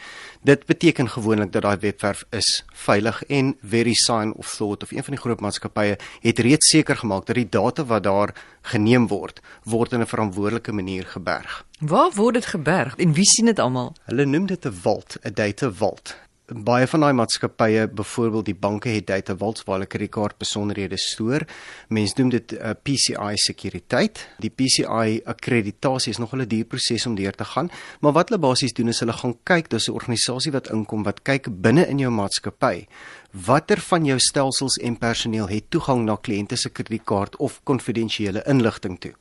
Dit 0.43 0.65
beteken 0.65 1.09
gewoonlik 1.09 1.51
dat 1.51 1.61
daai 1.61 1.77
webwerf 1.77 2.25
is 2.29 2.63
veilig 2.73 3.23
en 3.23 3.57
VeriSign 3.61 4.33
of 4.35 4.55
Thought 4.55 4.83
of 4.83 4.91
een 4.91 5.03
van 5.03 5.13
die 5.13 5.21
groot 5.21 5.39
maatskappye 5.39 5.97
het 6.21 6.39
reeds 6.39 6.69
seker 6.69 6.95
gemaak 6.95 7.25
dat 7.25 7.35
die 7.35 7.49
data 7.49 7.85
wat 7.85 8.03
daar 8.03 8.35
geneem 8.61 9.07
word, 9.07 9.41
word 9.63 9.93
in 9.93 10.01
'n 10.01 10.05
verantwoordelike 10.05 10.71
manier 10.71 11.05
geberg. 11.05 11.65
Waar 11.79 12.11
word 12.15 12.33
dit 12.33 12.45
geberg 12.45 12.95
en 12.95 13.13
wie 13.13 13.25
sien 13.25 13.45
dit 13.45 13.59
almal? 13.59 13.95
Hulle 14.05 14.25
noem 14.25 14.45
dit 14.45 14.65
'n 14.65 14.73
vault, 14.73 15.17
'n 15.23 15.33
data 15.33 15.71
vault 15.71 16.15
baie 16.49 16.87
van 16.87 17.03
daai 17.03 17.13
maatskappye, 17.13 17.87
byvoorbeeld 17.93 18.45
die 18.45 18.55
banke 18.55 18.89
het 18.89 19.07
data 19.07 19.35
vaults 19.37 19.63
waar 19.67 19.77
hulle 19.77 19.89
kredietkaart 19.89 20.37
besonderhede 20.41 20.97
stoor. 20.97 21.45
Mense 21.89 22.13
noem 22.17 22.29
dit 22.29 22.51
'n 22.51 22.55
uh, 22.55 22.71
PCI 22.83 23.35
sekuriteit. 23.35 24.27
Die 24.39 24.49
PCI 24.49 25.21
akkreditasie 25.25 26.11
is 26.11 26.17
nog 26.17 26.33
'n 26.33 26.47
duur 26.47 26.65
proses 26.65 27.05
om 27.05 27.15
deur 27.15 27.35
te 27.35 27.43
gaan, 27.45 27.69
maar 28.01 28.11
wat 28.11 28.29
hulle 28.29 28.41
basies 28.41 28.73
doen 28.73 28.87
is 28.87 28.99
hulle 28.99 29.13
gaan 29.13 29.37
kyk, 29.43 29.69
dis 29.69 29.87
'n 29.87 29.93
organisasie 29.93 30.51
wat 30.51 30.69
inkom 30.69 31.03
wat 31.03 31.21
kyk 31.21 31.47
binne 31.61 31.87
in 31.87 31.99
jou 31.99 32.11
maatskappy. 32.11 32.87
Watter 33.31 33.79
van 33.79 34.05
jou 34.05 34.19
stelsels 34.19 34.77
en 34.77 34.97
personeel 34.97 35.47
het 35.47 35.69
toegang 35.69 36.05
na 36.05 36.15
kliënte 36.15 36.55
se 36.55 36.69
kredietkaart 36.69 37.35
of 37.37 37.61
konfidensiële 37.63 38.43
inligting 38.45 38.99
toe? 38.99 39.13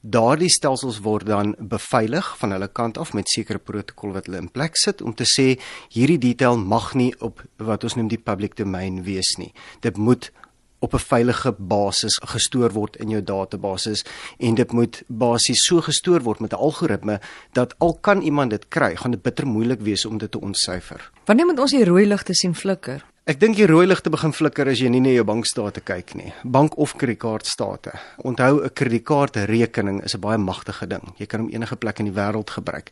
Daardie 0.00 0.50
stelsels 0.50 1.00
word 1.00 1.26
dan 1.26 1.54
beveilig 1.58 2.36
van 2.38 2.50
hulle 2.50 2.68
kant 2.68 2.98
af 2.98 3.12
met 3.12 3.28
sekere 3.28 3.58
protokol 3.58 4.12
wat 4.12 4.26
hulle 4.26 4.38
in 4.38 4.50
plek 4.50 4.76
sit 4.76 5.02
om 5.02 5.14
te 5.14 5.24
sê 5.24 5.58
hierdie 5.94 6.18
detail 6.18 6.58
mag 6.58 6.94
nie 6.94 7.12
op 7.20 7.42
wat 7.56 7.84
ons 7.84 7.96
noem 7.96 8.08
die 8.08 8.20
public 8.20 8.56
domain 8.56 9.02
wees 9.04 9.36
nie. 9.38 9.52
Dit 9.80 9.96
moet 9.96 10.30
op 10.78 10.94
'n 10.94 10.98
veilige 10.98 11.54
basis 11.58 12.20
gestoor 12.24 12.72
word 12.72 12.96
in 12.96 13.08
jou 13.08 13.22
database 13.22 14.04
en 14.38 14.54
dit 14.54 14.72
moet 14.72 15.02
basies 15.06 15.64
so 15.64 15.80
gestoor 15.80 16.22
word 16.22 16.40
met 16.40 16.52
'n 16.52 16.56
algoritme 16.56 17.20
dat 17.52 17.74
al 17.78 17.98
kan 18.00 18.20
iemand 18.20 18.50
dit 18.50 18.68
kry, 18.68 18.96
gaan 18.96 19.10
dit 19.10 19.22
bitter 19.22 19.46
moeilik 19.46 19.80
wees 19.80 20.04
om 20.04 20.18
dit 20.18 20.30
te 20.30 20.40
ontsyfer. 20.40 21.10
Wanneer 21.24 21.46
moet 21.46 21.58
ons 21.58 21.70
die 21.70 21.84
rooi 21.84 22.06
ligte 22.06 22.34
sien 22.34 22.54
flikker? 22.54 23.04
Ek 23.26 23.40
dink 23.42 23.56
die 23.58 23.66
rooi 23.66 23.88
ligte 23.88 24.06
begin 24.14 24.30
flikker 24.30 24.68
as 24.70 24.78
jy 24.78 24.86
nie 24.86 25.00
na 25.02 25.10
jou 25.10 25.24
bankstate 25.26 25.80
kyk 25.82 26.12
nie. 26.14 26.28
Bank 26.46 26.76
of 26.78 26.92
kredietkaartstate. 26.94 27.96
Onthou 28.22 28.62
'n 28.62 28.70
kredietkaartrekening 28.70 30.04
is 30.04 30.14
'n 30.14 30.20
baie 30.20 30.38
magtige 30.38 30.86
ding. 30.86 31.02
Jy 31.18 31.26
kan 31.26 31.40
hom 31.40 31.50
enige 31.50 31.76
plek 31.76 31.98
in 31.98 32.04
die 32.04 32.14
wêreld 32.14 32.50
gebruik. 32.50 32.90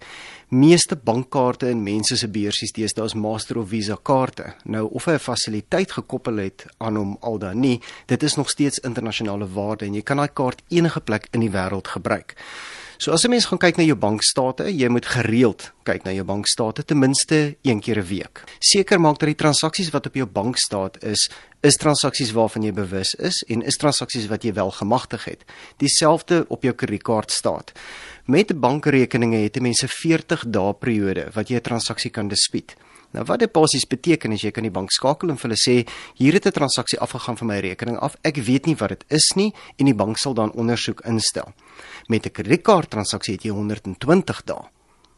Meeste 0.51 0.97
bankkaarte 0.97 1.71
in 1.71 1.85
mense 1.85 2.17
se 2.17 2.27
beursies 2.27 2.73
deesdae 2.73 3.05
is 3.05 3.15
Master 3.15 3.59
of 3.59 3.69
Visa 3.69 3.97
kaarte. 4.03 4.55
Nou 4.65 4.89
of 4.91 5.05
hy 5.05 5.13
'n 5.13 5.19
fasiliteit 5.19 5.93
gekoppel 5.93 6.37
het 6.37 6.67
aan 6.79 6.97
hom 6.97 7.17
al 7.21 7.39
dan 7.39 7.61
nie, 7.61 7.81
dit 8.07 8.23
is 8.23 8.35
nog 8.35 8.51
steeds 8.51 8.81
internasionale 8.81 9.47
waarde 9.47 9.85
en 9.85 9.95
jy 9.95 10.03
kan 10.03 10.17
daai 10.17 10.33
kaart 10.33 10.63
enige 10.69 11.01
plek 11.01 11.29
in 11.31 11.41
die 11.41 11.51
wêreld 11.51 11.87
gebruik. 11.87 12.35
So 12.99 13.13
as 13.13 13.25
'n 13.25 13.31
mens 13.31 13.47
gaan 13.47 13.59
kyk 13.59 13.77
na 13.77 13.83
jou 13.83 13.97
bankstate, 13.97 14.65
jy 14.71 14.89
moet 14.89 15.07
gereeld 15.07 15.73
kyk 15.83 16.05
na 16.05 16.13
jou 16.13 16.25
bankstate 16.25 16.85
ten 16.85 16.99
minste 16.99 17.57
een 17.63 17.81
keer 17.81 17.99
'n 17.99 18.07
week. 18.07 18.45
Seker 18.59 19.01
maak 19.01 19.19
dat 19.19 19.29
die 19.29 19.35
transaksies 19.35 19.91
wat 19.91 20.07
op 20.07 20.15
jou 20.15 20.27
bankstaat 20.27 21.03
is, 21.03 21.31
is 21.63 21.77
transaksies 21.77 22.33
waarvan 22.33 22.63
jy 22.63 22.73
bewus 22.73 23.15
is 23.15 23.43
en 23.49 23.63
is 23.63 23.77
transaksies 23.77 24.27
wat 24.27 24.43
jy 24.43 24.53
wel 24.53 24.71
gemagtig 24.71 25.25
het. 25.25 25.45
Dieselfde 25.77 26.45
op 26.49 26.63
jou 26.63 26.75
kredietkaartstaat. 26.75 27.73
Met 28.25 28.61
bankrekeninge 28.61 29.37
het 29.37 29.61
mense 29.61 29.89
40 29.89 30.45
dae 30.47 30.73
periode 30.75 31.31
wat 31.35 31.49
jy 31.49 31.57
'n 31.57 31.61
transaksie 31.61 32.11
kan 32.11 32.29
dispuut. 32.29 32.75
Nou 33.15 33.25
wat 33.25 33.39
dit 33.39 33.53
basies 33.53 33.87
beteken 33.87 34.33
is 34.33 34.43
jy 34.43 34.51
kan 34.51 34.63
die 34.67 34.75
bank 34.75 34.91
skakel 34.91 35.31
en 35.31 35.37
vir 35.39 35.51
hulle 35.51 35.61
sê 35.61 35.87
hier 36.19 36.33
het 36.33 36.47
'n 36.47 36.51
transaksie 36.51 36.99
afgegaan 36.99 37.37
van 37.37 37.47
my 37.47 37.59
rekening 37.59 37.99
af. 37.99 38.17
Ek 38.23 38.37
weet 38.37 38.67
nie 38.67 38.77
wat 38.77 38.89
dit 38.89 39.05
is 39.09 39.33
nie 39.37 39.55
en 39.79 39.87
die 39.87 39.95
bank 39.95 40.19
sal 40.19 40.35
dan 40.35 40.53
ondersoek 40.53 41.01
instel. 41.01 41.55
Met 42.09 42.27
'n 42.27 42.31
kredietkaart 42.31 42.91
transaksie 42.91 43.35
het 43.35 43.45
jy 43.45 43.51
120 43.51 44.45
dae. 44.45 44.69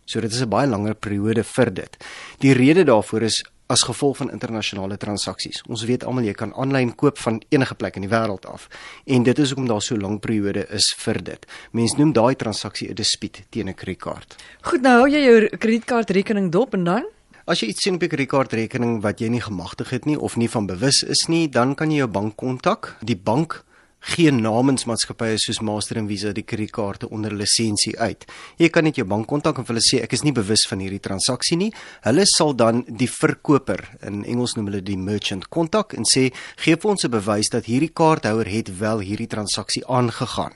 So 0.05 0.21
dit 0.21 0.33
is 0.33 0.41
'n 0.41 0.49
baie 0.49 0.69
langer 0.69 0.95
periode 0.95 1.45
vir 1.45 1.75
dit. 1.75 2.05
Die 2.39 2.53
rede 2.53 2.85
daarvoor 2.85 3.23
is 3.23 3.45
as 3.67 3.83
gevolg 3.83 4.17
van 4.17 4.31
internasionale 4.31 4.97
transaksies. 4.97 5.63
Ons 5.69 5.85
weet 5.85 6.05
almal 6.05 6.25
jy 6.25 6.33
kan 6.33 6.55
aanlyn 6.55 6.95
koop 6.95 7.19
van 7.19 7.43
enige 7.49 7.75
plek 7.75 7.97
in 7.97 8.03
die 8.03 8.11
wêreld 8.11 8.47
af 8.47 8.69
en 9.05 9.23
dit 9.23 9.39
is 9.39 9.51
hoekom 9.51 9.67
daar 9.67 9.83
so 9.83 9.97
lank 9.97 10.21
periode 10.21 10.67
is 10.71 10.95
vir 10.99 11.23
dit. 11.23 11.47
Mense 11.73 11.99
noem 11.99 12.13
daai 12.13 12.37
transaksie 12.37 12.91
'n 12.91 12.95
dispuut 12.95 13.43
teen 13.51 13.69
'n 13.69 13.75
kredietkaart. 13.75 14.37
Goed, 14.63 14.83
nou 14.83 15.01
hou 15.01 15.09
jy 15.09 15.25
jou 15.25 15.57
kredietkaartrekening 15.57 16.51
dop 16.51 16.75
en 16.75 16.85
dan 16.85 17.05
As 17.47 17.61
jy 17.61 17.69
iets 17.69 17.83
sien 17.83 17.95
op 17.95 18.01
jou 18.01 18.09
kredietkaartrekening 18.11 19.03
wat 19.03 19.21
jy 19.21 19.29
nie 19.29 19.41
gemagtig 19.41 19.91
het 19.91 20.05
nie 20.05 20.19
of 20.19 20.37
nie 20.37 20.49
van 20.51 20.67
bewus 20.67 21.05
is 21.07 21.29
nie, 21.29 21.49
dan 21.49 21.75
kan 21.75 21.91
jy 21.91 21.97
jou 21.97 22.09
bank 22.09 22.37
kontak. 22.37 22.97
Die 23.07 23.17
bank 23.17 23.65
gee 24.07 24.31
namens 24.31 24.87
maatskappye 24.87 25.39
soos 25.41 25.61
Master 25.67 25.99
en 26.01 26.07
Visa 26.07 26.33
die 26.37 26.45
kredietkaarte 26.47 27.09
onder 27.11 27.35
lisensie 27.35 27.95
uit. 27.99 28.27
Jy 28.61 28.71
kan 28.71 28.87
net 28.87 29.01
jou 29.01 29.07
bank 29.09 29.27
kontak 29.31 29.59
en 29.59 29.67
hulle 29.67 29.83
sê 29.83 30.03
ek 30.05 30.15
is 30.17 30.23
nie 30.27 30.35
bewus 30.37 30.67
van 30.71 30.83
hierdie 30.85 31.03
transaksie 31.03 31.59
nie. 31.59 31.73
Hulle 32.07 32.27
sal 32.31 32.55
dan 32.55 32.85
die 32.87 33.11
verkoper, 33.11 33.83
in 34.07 34.25
Engels 34.25 34.57
noem 34.57 34.71
hulle 34.71 34.85
die 34.87 34.99
merchant, 35.01 35.49
kontak 35.51 35.97
en 35.99 36.07
sê 36.07 36.29
gee 36.63 36.77
vir 36.77 36.91
ons 36.91 37.05
'n 37.05 37.11
bewys 37.11 37.51
dat 37.51 37.67
hierdie 37.67 37.93
kaarthouer 37.93 38.47
het 38.47 38.79
wel 38.79 39.01
hierdie 39.01 39.31
transaksie 39.31 39.83
aangegaan. 39.87 40.55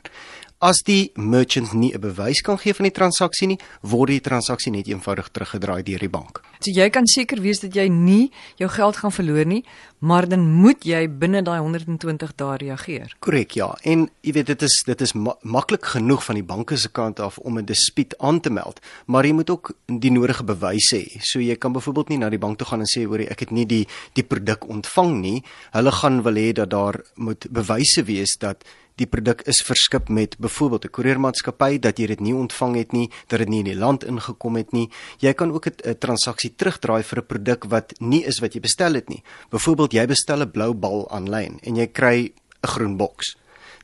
As 0.60 0.82
die 0.84 1.08
merchant 1.16 1.72
nie 1.72 1.94
'n 1.94 2.00
bewys 2.00 2.42
kan 2.42 2.58
gee 2.58 2.74
van 2.74 2.84
die 2.84 2.92
transaksie 2.92 3.46
nie, 3.46 3.58
word 3.80 4.08
die 4.08 4.20
transaksie 4.20 4.70
net 4.70 4.88
eenvoudig 4.88 5.30
teruggedraai 5.32 5.82
deur 5.82 5.98
die 5.98 6.08
bank. 6.08 6.42
So 6.60 6.70
jy 6.70 6.90
kan 6.90 7.06
seker 7.06 7.40
wees 7.40 7.60
dat 7.60 7.74
jy 7.74 7.88
nie 7.88 8.30
jou 8.58 8.68
geld 8.68 8.96
gaan 8.96 9.10
verloor 9.10 9.46
nie, 9.46 9.64
maar 10.00 10.28
dan 10.28 10.40
moet 10.52 10.84
jy 10.84 11.08
binne 11.08 11.42
daai 11.42 11.60
120 11.60 12.36
dae 12.36 12.56
reageer. 12.56 13.16
Korrek, 13.20 13.50
ja. 13.52 13.74
En 13.84 14.10
jy 14.20 14.32
weet 14.32 14.46
dit 14.46 14.62
is 14.62 14.82
dit 14.84 15.00
is 15.00 15.14
ma 15.14 15.34
maklik 15.42 15.84
genoeg 15.84 16.24
van 16.24 16.34
die 16.34 16.44
banke 16.44 16.76
se 16.76 16.88
kant 16.88 17.20
af 17.20 17.38
om 17.38 17.58
'n 17.58 17.64
dispuut 17.64 18.14
aan 18.18 18.40
te 18.40 18.50
meld, 18.50 18.80
maar 19.06 19.24
jy 19.24 19.32
moet 19.32 19.50
ook 19.50 19.72
die 19.86 20.10
nodige 20.10 20.44
bewyse 20.44 20.96
hê. 20.96 21.20
So 21.22 21.40
jy 21.40 21.56
kan 21.56 21.72
byvoorbeeld 21.72 22.08
nie 22.08 22.18
na 22.18 22.28
die 22.28 22.38
bank 22.38 22.58
toe 22.58 22.66
gaan 22.66 22.80
en 22.80 22.86
sê 22.86 23.06
hoor 23.06 23.20
ek 23.20 23.40
het 23.40 23.50
nie 23.50 23.66
die 23.66 23.86
die 24.12 24.24
produk 24.24 24.68
ontvang 24.68 25.20
nie. 25.20 25.42
Hulle 25.72 25.92
gaan 25.92 26.22
wil 26.22 26.34
hê 26.34 26.52
dat 26.52 26.70
daar 26.70 27.00
moet 27.14 27.46
bewyse 27.50 28.04
wees 28.04 28.36
dat 28.38 28.64
die 29.00 29.08
produk 29.08 29.42
is 29.48 29.62
verskip 29.64 30.08
met 30.08 30.36
byvoorbeeld 30.38 30.84
'n 30.84 30.94
koeriermaatskappy 30.96 31.78
dat 31.78 31.98
jy 31.98 32.06
dit 32.06 32.20
nie 32.20 32.34
ontvang 32.34 32.76
het 32.76 32.92
nie, 32.92 33.10
dat 33.28 33.38
dit 33.38 33.48
nie 33.48 33.58
in 33.58 33.72
die 33.72 33.76
land 33.76 34.04
ingekom 34.04 34.56
het 34.56 34.72
nie. 34.72 34.90
Jy 35.18 35.32
kan 35.32 35.52
ook 35.52 35.66
'n 35.66 35.98
transaksie 35.98 36.54
terugdraai 36.56 37.02
vir 37.02 37.18
'n 37.18 37.26
produk 37.26 37.64
wat 37.64 37.92
nie 38.00 38.24
is 38.24 38.40
wat 38.40 38.54
jy 38.54 38.60
bestel 38.60 38.94
het 38.94 39.08
nie. 39.08 39.22
Byvoorbeeld 39.50 39.92
jy 39.92 40.06
bestel 40.06 40.42
'n 40.42 40.50
blou 40.50 40.74
bal 40.74 41.10
aanlyn 41.10 41.58
en 41.62 41.76
jy 41.76 41.86
kry 41.86 42.32
'n 42.62 42.68
groen 42.68 42.96
boks 42.96 43.36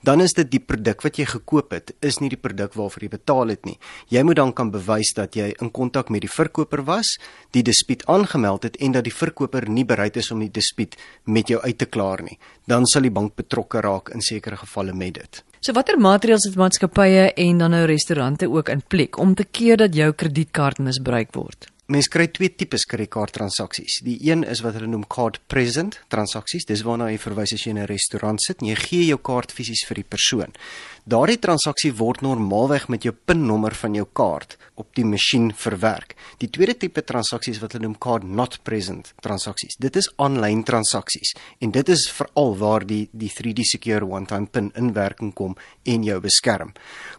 dan 0.02 0.20
is 0.20 0.34
dit 0.36 0.50
die 0.50 0.60
produk 0.60 1.02
wat 1.02 1.18
jy 1.18 1.24
gekoop 1.30 1.72
het, 1.72 1.92
is 2.04 2.20
nie 2.20 2.28
die 2.32 2.40
produk 2.40 2.74
waarvoor 2.76 3.06
jy 3.06 3.10
betaal 3.12 3.52
het 3.54 3.66
nie. 3.66 3.76
Jy 4.12 4.22
moet 4.26 4.36
dan 4.36 4.52
kan 4.52 4.70
bewys 4.70 5.12
dat 5.16 5.36
jy 5.36 5.52
in 5.62 5.70
kontak 5.70 6.10
met 6.10 6.24
die 6.24 6.30
verkoper 6.30 6.84
was, 6.86 7.16
die 7.56 7.64
dispuut 7.66 8.04
aangemeld 8.06 8.68
het 8.68 8.76
en 8.76 8.96
dat 8.96 9.06
die 9.08 9.14
verkoper 9.14 9.68
nie 9.68 9.84
bereid 9.84 10.16
is 10.16 10.30
om 10.30 10.44
die 10.44 10.52
dispuut 10.52 10.96
met 11.24 11.48
jou 11.48 11.60
uit 11.62 11.78
te 11.78 11.86
klaar 11.86 12.22
nie. 12.22 12.38
Dan 12.66 12.86
sal 12.86 13.06
die 13.06 13.14
bank 13.14 13.36
betrokke 13.36 13.80
raak 13.80 14.12
in 14.14 14.22
sekere 14.22 14.56
gevalle 14.56 14.94
met 14.94 15.14
dit. 15.20 15.42
So 15.60 15.74
watter 15.74 15.98
maatreëls 15.98 16.44
het 16.46 16.58
maatskappye 16.60 17.32
en 17.32 17.58
dan 17.58 17.72
nou 17.74 17.86
restaurante 17.88 18.46
ook 18.50 18.68
in 18.68 18.84
plek 18.86 19.18
om 19.18 19.34
te 19.34 19.44
keer 19.44 19.80
dat 19.80 19.94
jou 19.94 20.12
kredietkaart 20.12 20.78
misbruik 20.78 21.34
word? 21.34 21.66
Mens 21.86 22.08
kry 22.10 22.24
twee 22.34 22.50
tipes 22.50 22.82
kredietkaart 22.90 23.36
transaksies. 23.36 24.00
Die 24.02 24.16
een 24.26 24.40
is 24.42 24.58
wat 24.64 24.74
hulle 24.74 24.88
noem 24.90 25.04
card 25.06 25.36
present 25.46 26.00
transaksies. 26.10 26.64
Dis 26.66 26.82
waarna 26.82 27.12
jy 27.12 27.20
verwys 27.22 27.52
as 27.54 27.62
jy 27.62 27.76
in 27.76 27.78
'n 27.78 27.86
restaurant 27.86 28.42
sit 28.42 28.60
en 28.60 28.66
jy 28.66 28.74
gee 28.74 29.04
jou 29.06 29.18
kaart 29.22 29.52
fisies 29.52 29.86
vir 29.86 30.02
die 30.02 30.08
persoon. 30.10 30.50
Daardie 31.06 31.38
transaksie 31.38 31.92
word 31.94 32.22
normaalweg 32.22 32.88
met 32.88 33.04
jou 33.04 33.12
PIN-nommer 33.14 33.72
van 33.74 33.94
jou 33.94 34.06
kaart 34.12 34.56
op 34.74 34.88
die 34.96 35.04
masjien 35.04 35.52
verwerk. 35.54 36.16
Die 36.38 36.50
tweede 36.50 36.74
tipe 36.74 37.04
transaksies 37.04 37.60
wat 37.60 37.72
hulle 37.72 37.86
noem 37.86 37.98
card 37.98 38.24
not 38.24 38.58
present 38.64 39.14
transaksies. 39.22 39.76
Dit 39.78 39.96
is 39.96 40.10
aanlyn 40.16 40.64
transaksies 40.64 41.36
en 41.60 41.70
dit 41.70 41.88
is 41.88 42.10
veral 42.10 42.56
waar 42.58 42.84
die 42.84 43.08
die 43.12 43.30
3D 43.30 43.62
secure 43.62 44.04
one-time 44.04 44.46
PIN 44.46 44.72
in 44.74 44.92
werking 44.92 45.32
kom 45.32 45.54
en 45.84 46.02
jou 46.02 46.20
beskerm. 46.20 46.72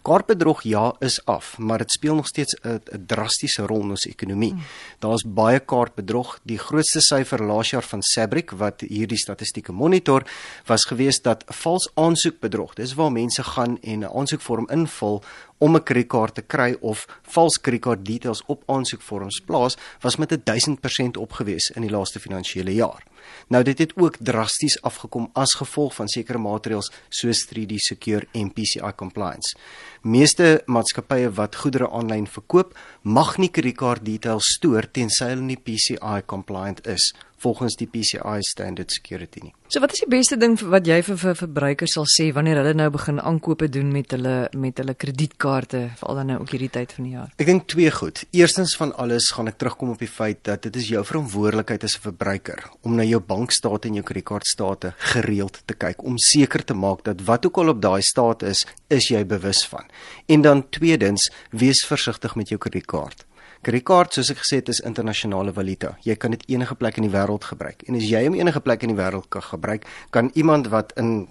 Kaartbedrog 0.04 0.64
ja 0.64 0.94
is 1.00 1.22
af, 1.26 1.58
maar 1.58 1.78
dit 1.78 1.92
speel 1.92 2.16
nog 2.16 2.28
steeds 2.28 2.56
'n 2.64 3.06
drastiese 3.08 3.66
rol 3.66 3.84
in 3.84 3.90
ons 3.90 4.06
ekonomie. 4.06 4.57
Hmm. 4.58 4.66
Daar's 5.00 5.24
baie 5.24 5.60
kaartbedrog. 5.60 6.40
Die 6.50 6.58
grootste 6.58 7.02
syfer 7.06 7.44
laas 7.46 7.70
jaar 7.70 7.86
van 7.86 8.02
Sabric 8.02 8.52
wat 8.58 8.82
hierdie 8.82 9.20
statistieke 9.22 9.72
monitor 9.72 10.26
was 10.66 10.88
gewees 10.90 11.22
dat 11.22 11.44
vals 11.62 11.90
aansoekbedrog. 11.94 12.74
Dis 12.74 12.96
waar 12.98 13.12
mense 13.12 13.44
gaan 13.44 13.78
en 13.82 14.00
'n 14.00 14.10
aansoekvorm 14.10 14.66
invul 14.70 15.24
om 15.58 15.76
'n 15.76 15.84
kredietkaart 15.84 16.36
te 16.36 16.42
kry 16.42 16.78
of 16.82 17.06
vals 17.22 17.62
kredietkaart 17.62 18.06
details 18.06 18.44
op 18.46 18.64
aansoekvorms 18.66 19.40
plaas 19.46 19.78
was 20.02 20.16
met 20.16 20.32
'n 20.32 20.42
1000% 20.44 21.18
opgewees 21.18 21.70
in 21.76 21.82
die 21.82 21.92
laaste 21.92 22.20
finansiële 22.20 22.74
jaar. 22.74 23.04
Nou 23.48 23.64
dit 23.64 23.80
het 23.80 23.94
ook 23.98 24.18
drasties 24.20 24.82
afgekom 24.82 25.30
as 25.34 25.56
gevolg 25.60 25.96
van 25.96 26.10
sekere 26.12 26.42
maatreëls 26.42 26.92
soos 27.10 27.46
3D 27.50 27.80
Secure 27.84 28.28
en 28.32 28.52
PCI 28.54 28.92
compliance. 28.96 29.56
Meeste 30.02 30.62
maatskappye 30.66 31.32
wat 31.38 31.56
goedere 31.56 31.90
aanlyn 31.90 32.28
verkoop, 32.28 32.76
mag 33.02 33.38
nie 33.38 33.50
kredietkaart 33.50 34.06
details 34.06 34.54
stoor 34.58 34.90
tensy 34.92 35.32
hulle 35.32 35.48
nie 35.48 35.60
PCI 35.60 36.22
compliant 36.26 36.86
is 36.88 37.14
volgens 37.38 37.76
die 37.78 37.88
PCI 37.88 38.42
standard 38.42 38.92
security 38.92 39.44
nie. 39.44 39.54
So 39.68 39.82
wat 39.84 39.94
is 39.94 40.00
die 40.00 40.10
beste 40.10 40.38
ding 40.40 40.56
wat 40.72 40.88
jy 40.88 41.02
vir 41.04 41.18
vir 41.22 41.36
verbruikers 41.36 41.98
sal 41.98 42.08
sê 42.10 42.30
wanneer 42.34 42.62
hulle 42.62 42.74
nou 42.78 42.90
begin 42.94 43.20
aankope 43.20 43.70
doen 43.70 43.92
met 43.92 44.16
hulle 44.16 44.36
met 44.58 44.80
hulle 44.82 44.96
kredietkaarte 44.96 45.84
veral 46.00 46.22
dan 46.22 46.32
nou 46.32 46.40
ook 46.42 46.56
hierdie 46.56 46.72
tyd 46.74 46.96
van 46.98 47.08
die 47.08 47.14
jaar? 47.18 47.34
Ek 47.38 47.50
dink 47.50 47.68
twee 47.68 47.92
goed. 47.92 48.24
Eerstens 48.32 48.76
van 48.80 48.94
alles 48.96 49.30
gaan 49.36 49.52
ek 49.52 49.60
terugkom 49.62 49.94
op 49.94 50.02
die 50.02 50.10
feit 50.12 50.44
dat 50.48 50.64
dit 50.68 50.80
is 50.82 50.90
jou 50.94 51.04
verantwoordelikheid 51.06 51.84
as 51.84 51.98
'n 51.98 52.06
verbruiker 52.10 52.64
om 52.82 52.96
na 52.96 53.04
jou 53.04 53.20
bankstate 53.20 53.88
en 53.88 54.00
jou 54.00 54.04
kredietkaartstate 54.04 54.94
gereeld 55.14 55.62
te 55.66 55.74
kyk 55.74 56.04
om 56.04 56.18
seker 56.18 56.64
te 56.64 56.74
maak 56.74 57.04
dat 57.04 57.22
wat 57.28 57.46
ook 57.46 57.58
al 57.58 57.70
op 57.70 57.82
daai 57.82 58.02
staat 58.02 58.44
is, 58.44 58.66
is 58.90 59.10
jy 59.10 59.26
bewus 59.26 59.66
van. 59.68 59.86
En 60.28 60.42
dan 60.42 60.70
tweedens, 60.70 61.32
wees 61.52 61.86
versigtig 61.86 62.36
met 62.36 62.50
jou 62.50 62.58
kredietkaart. 62.60 63.27
Kredietkaart 63.68 64.16
soos 64.16 64.30
ek 64.32 64.38
gesê 64.40 64.62
het 64.62 64.70
is 64.72 64.80
internasionale 64.88 65.52
valuta. 65.52 65.90
Jy 66.08 66.14
kan 66.16 66.32
dit 66.32 66.44
enige 66.54 66.76
plek 66.80 67.02
in 67.02 67.04
die 67.04 67.12
wêreld 67.12 67.44
gebruik. 67.44 67.82
En 67.92 67.98
as 68.00 68.06
jy 68.08 68.22
hom 68.24 68.38
enige 68.40 68.62
plek 68.64 68.86
in 68.88 68.94
die 68.94 68.96
wêreld 68.96 69.28
kan 69.28 69.44
gebruik, 69.44 69.84
kan 70.16 70.30
iemand 70.40 70.70
wat 70.72 70.94
in 70.96 71.26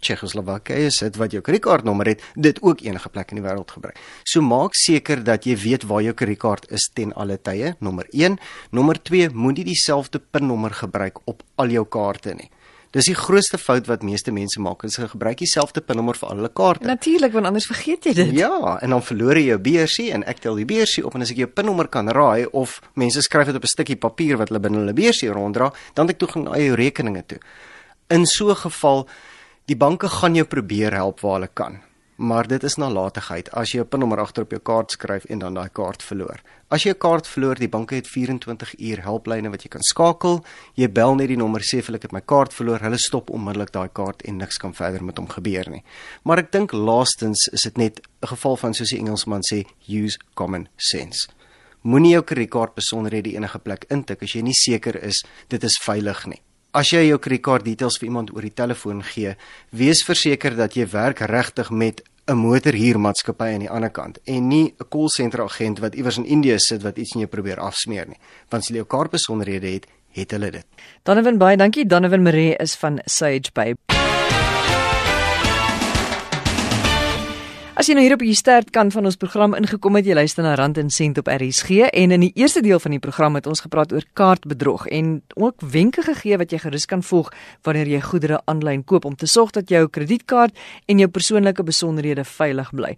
Tsjechoslowakye 0.00 0.88
sit 0.90 1.18
wat 1.20 1.36
jou 1.36 1.42
kredietkaartnommer 1.44 2.08
het, 2.14 2.24
dit 2.34 2.56
ook 2.64 2.80
enige 2.86 3.12
plek 3.12 3.34
in 3.34 3.42
die 3.42 3.44
wêreld 3.44 3.76
gebruik. 3.76 4.00
So 4.24 4.40
maak 4.40 4.72
seker 4.72 5.20
dat 5.20 5.44
jy 5.44 5.58
weet 5.66 5.84
waar 5.90 6.00
jou 6.06 6.16
kredietkaart 6.16 6.70
is 6.72 6.88
ten 6.96 7.12
alle 7.12 7.36
tye. 7.36 7.74
Nommer 7.84 8.08
1, 8.08 8.40
nommer 8.72 8.96
2, 8.96 9.28
moenie 9.36 9.68
dieselfde 9.68 10.22
PIN-nommer 10.32 10.72
gebruik 10.80 11.20
op 11.28 11.44
al 11.60 11.76
jou 11.76 11.84
kaarte 11.84 12.32
nie. 12.40 12.48
Dis 12.92 13.08
die 13.08 13.16
grootste 13.16 13.56
fout 13.56 13.86
wat 13.88 14.02
meeste 14.04 14.32
mense 14.36 14.60
maak, 14.60 14.82
is 14.84 14.98
hulle 15.00 15.08
gebruik 15.08 15.38
dieselfde 15.40 15.80
pinnommer 15.80 16.18
vir 16.18 16.28
al 16.28 16.42
hulle 16.42 16.50
kaarte. 16.52 16.84
Natuurlik, 16.84 17.32
want 17.32 17.48
anders 17.48 17.66
vergeet 17.70 18.04
jy 18.04 18.12
dit. 18.18 18.32
Ja, 18.36 18.78
en 18.84 18.92
dan 18.92 19.04
verloor 19.06 19.38
jy 19.40 19.46
jou 19.46 19.60
BRC 19.64 20.10
en 20.12 20.26
ek 20.28 20.42
tel 20.44 20.60
die 20.60 20.66
BRC 20.68 21.06
op 21.08 21.16
en 21.16 21.24
as 21.24 21.32
ek 21.32 21.40
jou 21.40 21.48
pinnommer 21.48 21.88
kan 21.88 22.12
raai 22.12 22.44
of 22.52 22.80
mense 23.00 23.22
skryf 23.24 23.48
dit 23.48 23.56
op 23.56 23.64
'n 23.64 23.72
stukkie 23.72 23.96
papier 23.96 24.36
wat 24.36 24.52
hulle 24.52 24.60
binne 24.60 24.84
hulle 24.84 24.92
BRC 24.92 25.32
ronddra, 25.32 25.72
dan 25.94 26.06
het 26.06 26.16
ek 26.16 26.20
toegang 26.20 26.44
na 26.44 26.58
jou 26.60 26.74
rekeninge 26.76 27.24
toe. 27.26 27.40
In 28.10 28.26
so 28.26 28.50
'n 28.50 28.56
geval, 28.56 29.08
die 29.66 29.76
banke 29.76 30.08
gaan 30.08 30.34
jou 30.34 30.44
probeer 30.44 30.92
help 30.92 31.20
waar 31.20 31.40
hulle 31.40 31.50
kan 31.54 31.80
maar 32.16 32.46
dit 32.48 32.62
is 32.62 32.76
nalatigheid 32.76 33.50
as 33.52 33.72
jy 33.72 33.80
'n 33.80 33.88
pinnommer 33.88 34.20
agter 34.20 34.42
op 34.42 34.50
jou 34.50 34.60
kaart 34.60 34.90
skryf 34.90 35.24
en 35.24 35.38
dan 35.38 35.54
daai 35.54 35.68
kaart 35.68 36.02
verloor. 36.02 36.40
As 36.68 36.82
jy 36.82 36.90
'n 36.90 36.98
kaart 36.98 37.26
verloor, 37.26 37.54
die 37.54 37.68
banke 37.68 37.94
het 37.94 38.06
24 38.06 38.78
uur 38.78 39.02
helplyne 39.02 39.50
wat 39.50 39.62
jy 39.62 39.68
kan 39.68 39.82
skakel. 39.82 40.44
Jy 40.74 40.88
bel 40.92 41.14
net 41.14 41.28
die 41.28 41.36
nommer 41.36 41.60
sê 41.60 41.82
vir 41.82 41.94
ek 41.94 42.02
het 42.02 42.12
my 42.12 42.20
kaart 42.20 42.52
verloor. 42.54 42.80
Hulle 42.80 42.98
stop 42.98 43.30
onmiddellik 43.30 43.72
daai 43.72 43.88
kaart 43.92 44.22
en 44.22 44.36
niks 44.36 44.58
kan 44.58 44.74
verder 44.74 45.04
met 45.04 45.16
hom 45.16 45.28
gebeur 45.28 45.70
nie. 45.70 45.84
Maar 46.24 46.38
ek 46.38 46.52
dink 46.52 46.72
laastens 46.72 47.48
is 47.52 47.62
dit 47.62 47.76
net 47.76 48.00
'n 48.22 48.26
geval 48.26 48.56
van 48.56 48.74
soos 48.74 48.90
die 48.90 48.98
Engelsman 48.98 49.42
sê 49.42 49.64
use 49.88 50.18
common 50.34 50.68
sense. 50.76 51.28
Moenie 51.82 52.12
jou 52.12 52.22
kredietkaart 52.22 52.74
besonderhede 52.74 53.34
enige 53.34 53.58
plek 53.58 53.84
intik 53.90 54.22
as 54.22 54.32
jy 54.32 54.42
nie 54.42 54.54
seker 54.54 55.02
is 55.02 55.24
dit 55.48 55.64
is 55.64 55.78
veilig 55.82 56.26
nie. 56.26 56.40
As 56.72 56.88
jy 56.88 57.02
jou 57.04 57.18
kredietkaart 57.20 57.66
details 57.66 57.98
vir 58.00 58.08
iemand 58.08 58.30
oor 58.32 58.46
die 58.46 58.54
telefoon 58.56 59.02
gee, 59.04 59.34
wees 59.76 60.00
verseker 60.08 60.54
dat 60.56 60.72
jy 60.72 60.86
werk 60.88 61.20
regtig 61.28 61.68
met 61.70 62.00
'n 62.26 62.36
motorhuurmaatskappy 62.38 63.48
aan 63.52 63.66
die 63.66 63.70
ander 63.70 63.90
kant 63.90 64.18
en 64.24 64.48
nie 64.48 64.72
'n 64.80 64.88
call 64.88 65.08
center 65.08 65.42
agent 65.42 65.80
wat 65.80 65.94
iewers 65.94 66.16
in 66.16 66.24
Indië 66.24 66.58
sit 66.58 66.82
wat 66.82 66.96
iets 66.96 67.12
in 67.14 67.20
jou 67.20 67.28
probeer 67.28 67.60
afsmeer 67.60 68.08
nie. 68.08 68.18
Want 68.48 68.62
as 68.62 68.68
jy 68.68 68.76
jou 68.76 68.86
kaart 68.86 69.10
besonderhede 69.10 69.66
het, 69.66 69.86
het 70.12 70.30
hulle 70.30 70.50
dit. 70.50 70.66
Donovan 71.02 71.38
baie 71.38 71.56
dankie. 71.56 71.86
Donovan 71.86 72.22
Maree 72.22 72.56
is 72.56 72.74
van 72.74 73.00
Sage 73.04 73.50
Bay. 73.52 73.74
As 77.72 77.88
jy 77.88 77.94
nou 77.96 78.02
hier 78.04 78.12
op 78.12 78.20
die 78.20 78.34
stertkant 78.36 78.92
van 78.92 79.06
ons 79.08 79.16
program 79.16 79.54
ingekom 79.56 79.96
het, 79.96 80.04
jy 80.04 80.12
luister 80.12 80.44
na 80.44 80.50
Rand 80.60 80.76
en 80.76 80.90
Sent 80.92 81.16
op 81.16 81.30
RSG 81.32 81.86
en 81.88 82.12
in 82.12 82.20
die 82.26 82.34
eerste 82.36 82.60
deel 82.60 82.76
van 82.84 82.92
die 82.92 83.00
program 83.00 83.38
het 83.38 83.48
ons 83.48 83.62
gepraat 83.64 83.94
oor 83.96 84.04
kaartbedrog 84.12 84.84
en 84.92 85.14
ook 85.40 85.64
wenke 85.72 86.04
gegee 86.04 86.36
wat 86.36 86.52
jy 86.52 86.60
gerus 86.66 86.84
kan 86.90 87.00
volg 87.00 87.30
wanneer 87.64 87.88
jy 87.88 88.02
goedere 88.04 88.42
aanlyn 88.44 88.84
koop 88.84 89.08
om 89.08 89.16
te 89.16 89.24
sorg 89.24 89.54
dat 89.56 89.72
jou 89.72 89.86
kredietkaart 89.88 90.52
en 90.84 91.00
jou 91.00 91.08
persoonlike 91.08 91.64
besonderhede 91.64 92.28
veilig 92.28 92.68
bly. 92.76 92.92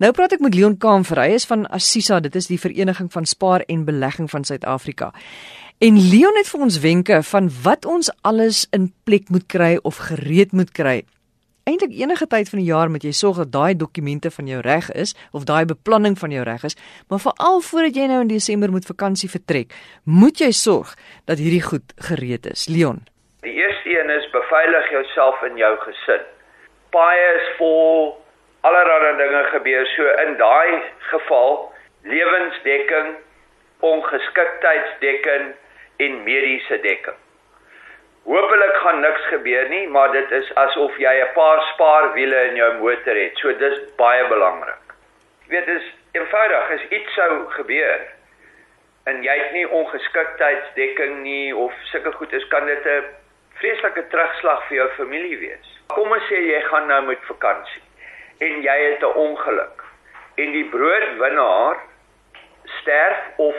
Nou 0.00 0.14
praat 0.16 0.38
ek 0.38 0.46
met 0.46 0.56
Leon 0.56 0.80
Kaam, 0.80 1.04
hy 1.04 1.28
is 1.36 1.44
van 1.44 1.68
Assisa, 1.68 2.22
dit 2.24 2.34
is 2.34 2.48
die 2.48 2.58
vereniging 2.58 3.12
van 3.12 3.28
spaar 3.28 3.68
en 3.68 3.84
belegging 3.84 4.32
van 4.32 4.48
Suid-Afrika. 4.48 5.12
En 5.84 6.00
Leon 6.00 6.40
het 6.40 6.48
vir 6.48 6.64
ons 6.64 6.80
wenke 6.80 7.20
van 7.28 7.52
wat 7.62 7.84
ons 7.84 8.08
alles 8.22 8.64
in 8.72 8.88
plek 9.04 9.28
moet 9.28 9.44
kry 9.52 9.74
of 9.84 10.00
gereed 10.08 10.56
moet 10.56 10.72
kry 10.72 11.02
eintlik 11.64 11.94
enige 11.96 12.26
tyd 12.26 12.48
van 12.52 12.60
die 12.60 12.68
jaar 12.68 12.90
moet 12.92 13.04
jy 13.06 13.12
sorg 13.16 13.40
dat 13.40 13.52
daai 13.52 13.74
dokumente 13.80 14.30
van 14.30 14.48
jou 14.50 14.60
reg 14.64 14.90
is 14.92 15.14
of 15.32 15.46
daai 15.48 15.64
beplanning 15.64 16.16
van 16.20 16.34
jou 16.34 16.44
reg 16.44 16.64
is, 16.68 16.76
maar 17.08 17.22
veral 17.24 17.60
voordat 17.68 17.96
jy 17.96 18.08
nou 18.10 18.20
in 18.24 18.32
Desember 18.32 18.70
moet 18.70 18.88
vakansie 18.88 19.30
vertrek, 19.32 19.72
moet 20.04 20.40
jy 20.44 20.50
sorg 20.52 20.92
dat 21.24 21.40
hierdie 21.40 21.64
goed 21.64 21.96
gereed 22.10 22.46
is. 22.52 22.68
Leon. 22.68 23.00
Die 23.48 23.56
eerste 23.56 23.96
een 23.96 24.12
is 24.12 24.28
beveilig 24.32 24.90
jouself 24.90 25.42
en 25.48 25.56
jou 25.56 25.72
gesin. 25.86 26.28
Baie 26.92 27.26
is 27.40 27.48
vol 27.58 28.12
allerlei 28.60 29.16
dinge 29.20 29.44
gebeur 29.56 29.88
so 29.96 30.08
in 30.26 30.36
daai 30.40 30.80
geval 31.10 31.58
lewensdekking, 32.04 33.16
ongeskiktheidsdekking 33.80 35.52
en 35.96 36.24
mediese 36.24 36.80
dekking. 36.84 37.23
Hoopelik 38.24 38.74
gaan 38.74 39.00
niks 39.00 39.26
gebeur 39.28 39.68
nie, 39.68 39.88
maar 39.88 40.12
dit 40.12 40.30
is 40.30 40.54
asof 40.54 40.96
jy 40.96 41.12
'n 41.20 41.32
paar 41.34 41.60
spaarwiele 41.72 42.44
in 42.44 42.56
jou 42.56 42.72
motor 42.78 43.16
het. 43.16 43.36
So 43.36 43.52
dis 43.52 43.78
baie 43.96 44.28
belangrik. 44.28 44.94
Jy 45.44 45.50
weet, 45.50 45.66
dis 45.66 45.84
eenvoudig, 46.12 46.70
as 46.70 46.88
iets 46.88 47.14
sou 47.14 47.50
gebeur 47.50 48.00
en 49.04 49.22
jy 49.22 49.36
het 49.38 49.52
nie 49.52 49.68
ongeskiktheidsdekking 49.68 51.22
nie 51.22 51.56
of 51.56 51.72
sulke 51.90 52.12
goed 52.12 52.32
is, 52.32 52.48
kan 52.48 52.66
dit 52.66 52.86
'n 52.86 53.04
vreeslike 53.54 54.08
terugslag 54.08 54.64
vir 54.68 54.76
jou 54.76 54.88
familie 54.96 55.38
wees. 55.38 55.80
Kom 55.86 56.12
ons 56.12 56.28
sê 56.28 56.40
jy 56.40 56.60
gaan 56.60 56.86
nou 56.86 57.02
met 57.02 57.18
vakansie 57.28 57.82
en 58.40 58.62
jy 58.62 58.78
het 58.90 59.02
'n 59.02 59.16
ongeluk 59.26 59.84
en 60.34 60.52
die 60.52 60.68
broodwinnaar 60.68 61.76
sterf 62.80 63.18
of 63.36 63.56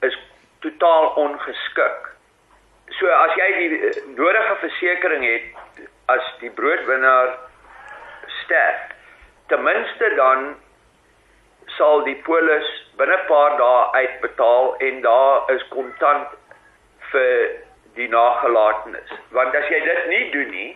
is 0.00 0.18
totaal 0.60 1.06
ongeskik 1.14 2.09
So 3.00 3.08
as 3.08 3.32
jy 3.32 3.48
die 3.56 3.76
eh, 3.88 4.00
nodige 4.12 4.56
versekerings 4.60 5.24
het 5.24 5.86
as 6.12 6.26
die 6.42 6.50
broodwinner 6.52 7.30
sterf, 8.42 8.90
ten 9.48 9.62
minste 9.64 10.10
dan 10.18 10.50
sal 11.78 12.04
die 12.04 12.18
polis 12.26 12.68
binne 13.00 13.16
'n 13.16 13.26
paar 13.28 13.56
dae 13.56 14.02
uitbetaal 14.02 14.74
en 14.88 15.00
daar 15.06 15.48
is 15.54 15.64
kontant 15.70 16.34
vir 17.12 17.32
die 17.96 18.08
nagelatenes. 18.08 19.14
Want 19.30 19.56
as 19.56 19.68
jy 19.72 19.80
dit 19.86 20.02
nie 20.08 20.30
doen 20.34 20.50
nie 20.50 20.72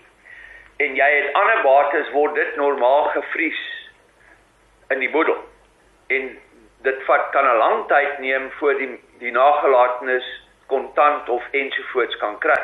en 0.86 0.96
jy 0.96 1.10
het 1.16 1.36
ander 1.42 1.60
bates 1.62 2.08
word 2.16 2.34
dit 2.40 2.56
normaal 2.56 3.04
gevries 3.18 3.60
in 4.96 5.04
die 5.04 5.10
boedel. 5.10 5.44
En 6.08 6.32
dit 6.88 7.04
vat 7.04 7.28
kan 7.36 7.44
'n 7.44 7.58
lang 7.58 7.86
tyd 7.92 8.18
neem 8.18 8.50
voor 8.56 8.80
die 8.80 8.90
die 9.20 9.32
nagelatenes 9.32 10.24
kontant 10.66 11.28
of 11.28 11.42
ensovoorts 11.50 12.16
kan 12.16 12.38
kry. 12.38 12.62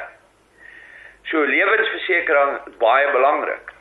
So 1.31 1.45
lewensversekering 1.45 2.77
baie 2.79 3.11
belangrik. 3.13 3.73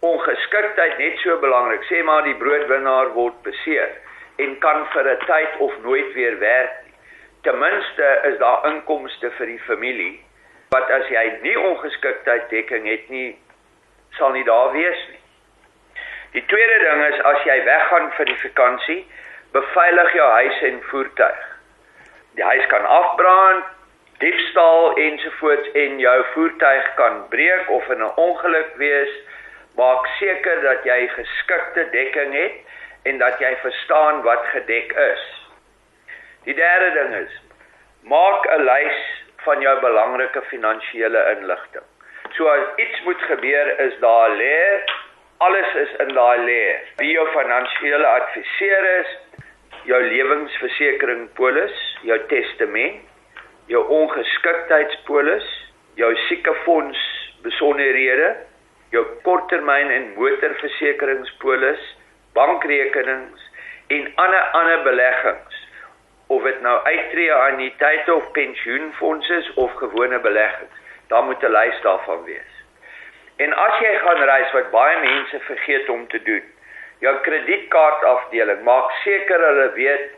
Ongeskiktheid 0.00 0.98
net 0.98 1.18
so 1.22 1.38
belangrik. 1.40 1.84
Sê 1.90 2.02
maar 2.04 2.24
die 2.26 2.36
broodwinnaar 2.38 3.14
word 3.16 3.38
beseer 3.46 3.94
en 4.42 4.58
kan 4.58 4.86
vir 4.92 5.08
'n 5.12 5.24
tyd 5.26 5.58
of 5.58 5.72
nooit 5.82 6.12
weer 6.14 6.38
werk 6.38 6.74
nie. 6.84 6.94
Ten 7.42 7.58
minste 7.58 8.20
is 8.24 8.38
daar 8.38 8.66
inkomste 8.66 9.30
vir 9.30 9.46
die 9.46 9.62
familie 9.66 10.20
wat 10.70 10.90
as 10.90 11.08
jy 11.08 11.38
nie 11.42 11.58
ongeskiktheid 11.58 12.50
dekking 12.50 12.86
het 12.88 13.08
nie 13.08 13.36
sal 14.16 14.32
nie 14.32 14.44
daar 14.44 14.72
wees 14.72 15.08
nie. 15.10 15.20
Die 16.32 16.44
tweede 16.46 16.78
ding 16.78 17.04
is 17.04 17.20
as 17.28 17.44
jy 17.44 17.58
weggaan 17.64 18.12
vir 18.16 18.24
die 18.24 18.38
vakansie, 18.40 19.00
beveilig 19.52 20.14
jou 20.16 20.28
huis 20.30 20.62
en 20.62 20.82
voertuig. 20.82 21.51
Die 22.34 22.44
huis 22.44 22.66
kan 22.66 22.84
afbrand, 22.86 23.64
diefstal 24.18 24.96
ensovoorts 24.96 25.70
en 25.72 25.98
jou 25.98 26.24
voertuig 26.32 26.94
kan 26.94 27.28
breek 27.28 27.70
of 27.70 27.88
in 27.88 28.02
'n 28.02 28.16
ongeluk 28.16 28.74
wees. 28.76 29.12
Maak 29.76 30.06
seker 30.18 30.60
dat 30.60 30.84
jy 30.84 31.08
geskikte 31.08 31.88
dekking 31.90 32.32
het 32.32 32.56
en 33.02 33.18
dat 33.18 33.38
jy 33.38 33.56
verstaan 33.56 34.22
wat 34.22 34.44
gedek 34.44 34.92
is. 34.92 35.24
Die 36.44 36.54
derde 36.54 36.90
ding 36.92 37.14
is 37.14 37.40
maak 38.02 38.46
'n 38.46 38.64
lys 38.64 38.98
van 39.36 39.60
jou 39.60 39.80
belangrike 39.80 40.42
finansiële 40.42 41.36
inligting. 41.36 41.84
So 42.36 42.46
as 42.48 42.66
iets 42.76 43.02
moet 43.02 43.22
gebeur, 43.22 43.78
is 43.78 43.98
daar 44.00 44.30
'n 44.30 44.36
leer. 44.36 44.84
Alles 45.38 45.74
is 45.74 45.92
in 45.98 46.14
daai 46.14 46.38
leer. 46.38 46.80
Wie 46.96 47.10
jou 47.10 47.28
finansiële 47.28 48.06
adviseur 48.06 49.00
is, 49.00 49.18
jou 49.84 50.02
lewensversekering 50.02 51.28
polis, 51.38 51.74
jou 52.02 52.18
testament, 52.30 53.02
jou 53.70 53.82
ongeskiktheidspolis, 53.88 55.48
jou 55.94 56.10
siekefonds 56.28 57.00
besonderhede, 57.42 58.36
jou 58.94 59.02
korttermyn 59.22 59.90
en 59.90 60.12
motorversekeringspolis, 60.16 61.82
bankrekenings 62.36 63.48
en 63.92 64.06
ander 64.14 64.44
ander 64.58 64.82
beleggings 64.82 65.58
of 66.32 66.46
dit 66.48 66.62
nou 66.64 66.76
uittreë 66.84 67.34
anniteite 67.48 68.14
of 68.14 68.30
pensioenfondse 68.36 69.34
is 69.42 69.50
of 69.60 69.74
gewone 69.80 70.20
beleggings 70.24 70.78
daar 71.12 71.24
moet 71.24 71.42
'n 71.42 71.52
lys 71.52 71.80
daarvan 71.82 72.24
wees. 72.24 72.52
En 73.36 73.52
as 73.52 73.78
jy 73.78 73.98
gaan 73.98 74.22
reis 74.22 74.52
wat 74.52 74.70
baie 74.70 75.00
mense 75.00 75.40
vergeet 75.40 75.88
om 75.88 76.08
te 76.08 76.22
doen, 76.22 76.44
jou 77.02 77.14
kredietkaartafdeling 77.26 78.62
maak 78.66 78.90
seker 79.02 79.42
hulle 79.42 79.70
weet 79.78 80.10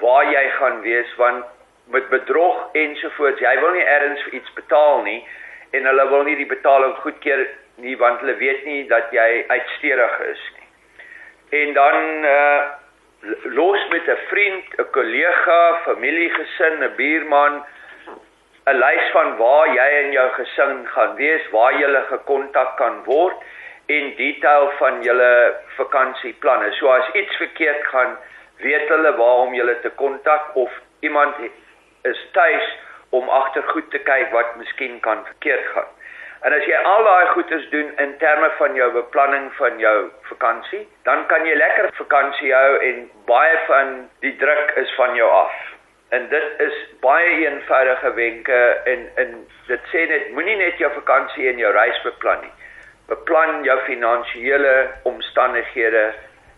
waar 0.00 0.24
jy 0.32 0.44
gaan 0.58 0.80
wees 0.84 1.10
want 1.20 1.44
met 1.92 2.08
bedrog 2.08 2.62
ensovoorts, 2.72 3.42
jy 3.44 3.52
wil 3.60 3.74
nie 3.76 3.84
ergens 3.84 4.22
vir 4.24 4.38
iets 4.40 4.54
betaal 4.56 5.02
nie 5.04 5.20
en 5.76 5.84
hulle 5.90 6.06
wil 6.08 6.24
nie 6.24 6.36
die 6.40 6.48
betaling 6.48 6.94
goedkeur 7.04 7.44
nie 7.84 7.96
want 8.00 8.22
hulle 8.24 8.36
weet 8.40 8.64
nie 8.64 8.84
dat 8.88 9.12
jy 9.12 9.44
uitsteerig 9.50 10.16
is 10.30 10.46
nie. 10.56 10.70
En 11.60 11.76
dan 11.76 12.00
uh 12.30 12.62
los 13.56 13.88
met 13.88 14.08
'n 14.08 14.18
vriend, 14.28 14.64
'n 14.78 14.90
kollega, 14.90 15.60
familiegesin, 15.84 16.82
'n 16.84 16.94
buurman 16.96 17.64
'n 18.66 18.78
lys 18.78 19.10
van 19.12 19.36
waar 19.36 19.68
jy 19.68 19.88
en 20.02 20.12
jou 20.12 20.28
gesin 20.30 20.86
gaan 20.86 21.14
wees, 21.14 21.50
waar 21.50 21.72
jy 21.72 22.02
gekontak 22.08 22.76
kan 22.76 23.04
word 23.04 23.36
en 23.86 24.14
detail 24.16 24.70
van 24.78 25.02
julle 25.02 25.54
vakansieplanne. 25.76 26.72
So 26.72 26.88
as 26.88 27.10
iets 27.12 27.36
verkeerd 27.36 27.84
gaan, 27.92 28.16
weet 28.56 28.88
hulle 28.88 29.16
waar 29.16 29.44
om 29.46 29.54
julle 29.54 29.80
te 29.80 29.90
kontak 29.90 30.56
of 30.56 30.72
iemand 31.00 31.34
is 32.02 32.28
tuis 32.32 32.76
om 33.10 33.28
agtergoed 33.28 33.90
te 33.90 33.98
kyk 33.98 34.32
wat 34.32 34.56
miskien 34.56 35.00
kan 35.00 35.24
verkeerd 35.24 35.66
gaan. 35.74 35.90
En 36.44 36.52
as 36.52 36.64
jy 36.68 36.76
al 36.76 37.06
daai 37.06 37.26
goeders 37.32 37.68
doen 37.72 37.92
in 38.02 38.16
terme 38.20 38.50
van 38.58 38.74
jou 38.76 38.90
beplanning 38.92 39.46
van 39.56 39.78
jou 39.80 39.94
vakansie, 40.28 40.82
dan 41.08 41.22
kan 41.30 41.46
jy 41.48 41.54
lekker 41.56 41.88
vakansie 41.96 42.52
hou 42.52 42.74
en 42.88 43.06
baie 43.30 43.54
van 43.68 43.94
die 44.20 44.34
druk 44.42 44.74
is 44.82 44.92
van 44.98 45.16
jou 45.16 45.28
af. 45.30 45.54
En 46.12 46.28
dit 46.28 46.60
is 46.66 46.76
baie 47.00 47.30
eenvoudige 47.46 48.12
wenke 48.18 48.60
en 48.92 49.08
en 49.22 49.32
dit 49.70 49.88
sê 49.92 50.04
net 50.10 50.28
moenie 50.36 50.58
net 50.60 50.76
jou 50.78 50.92
vakansie 50.98 51.48
en 51.48 51.64
jou 51.64 51.72
reis 51.72 52.02
beplan 52.04 52.44
nie. 52.44 52.52
Beplan 53.08 53.64
jou 53.64 53.78
finansiële 53.86 54.90
omstandighede 55.02 56.14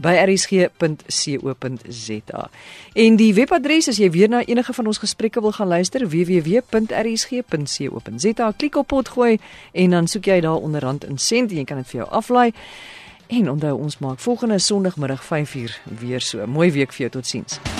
by 0.00 0.14
rsg.co.za. 0.26 0.72
En 2.94 3.16
die 3.16 3.34
webadres 3.34 3.88
as 3.88 3.98
jy 4.00 4.10
weer 4.10 4.28
na 4.28 4.44
enige 4.44 4.72
van 4.76 4.86
ons 4.86 4.98
gesprekke 5.02 5.40
wil 5.40 5.52
gaan 5.56 5.68
luister, 5.68 6.08
www.rsg.co.za. 6.08 6.56
Klik 8.56 8.76
op 8.76 8.86
potgooi 8.86 9.38
en 9.72 9.90
dan 9.90 10.06
soek 10.06 10.24
jy 10.24 10.40
daar 10.40 10.60
onderhand 10.60 11.04
in 11.04 11.18
sent 11.18 11.50
en 11.50 11.56
jy 11.62 11.64
kan 11.64 11.76
dit 11.82 11.88
vir 11.94 12.00
jou 12.04 12.10
aflaai. 12.10 12.52
En 13.26 13.50
onthou 13.50 13.74
ons 13.78 13.98
maak 13.98 14.20
volgende 14.22 14.58
Sondagmiddag 14.58 15.24
5uur 15.24 15.80
weer 15.98 16.20
so. 16.20 16.46
Mooi 16.46 16.72
week 16.72 16.92
vir 16.92 17.08
jou. 17.08 17.10
Totsiens. 17.10 17.75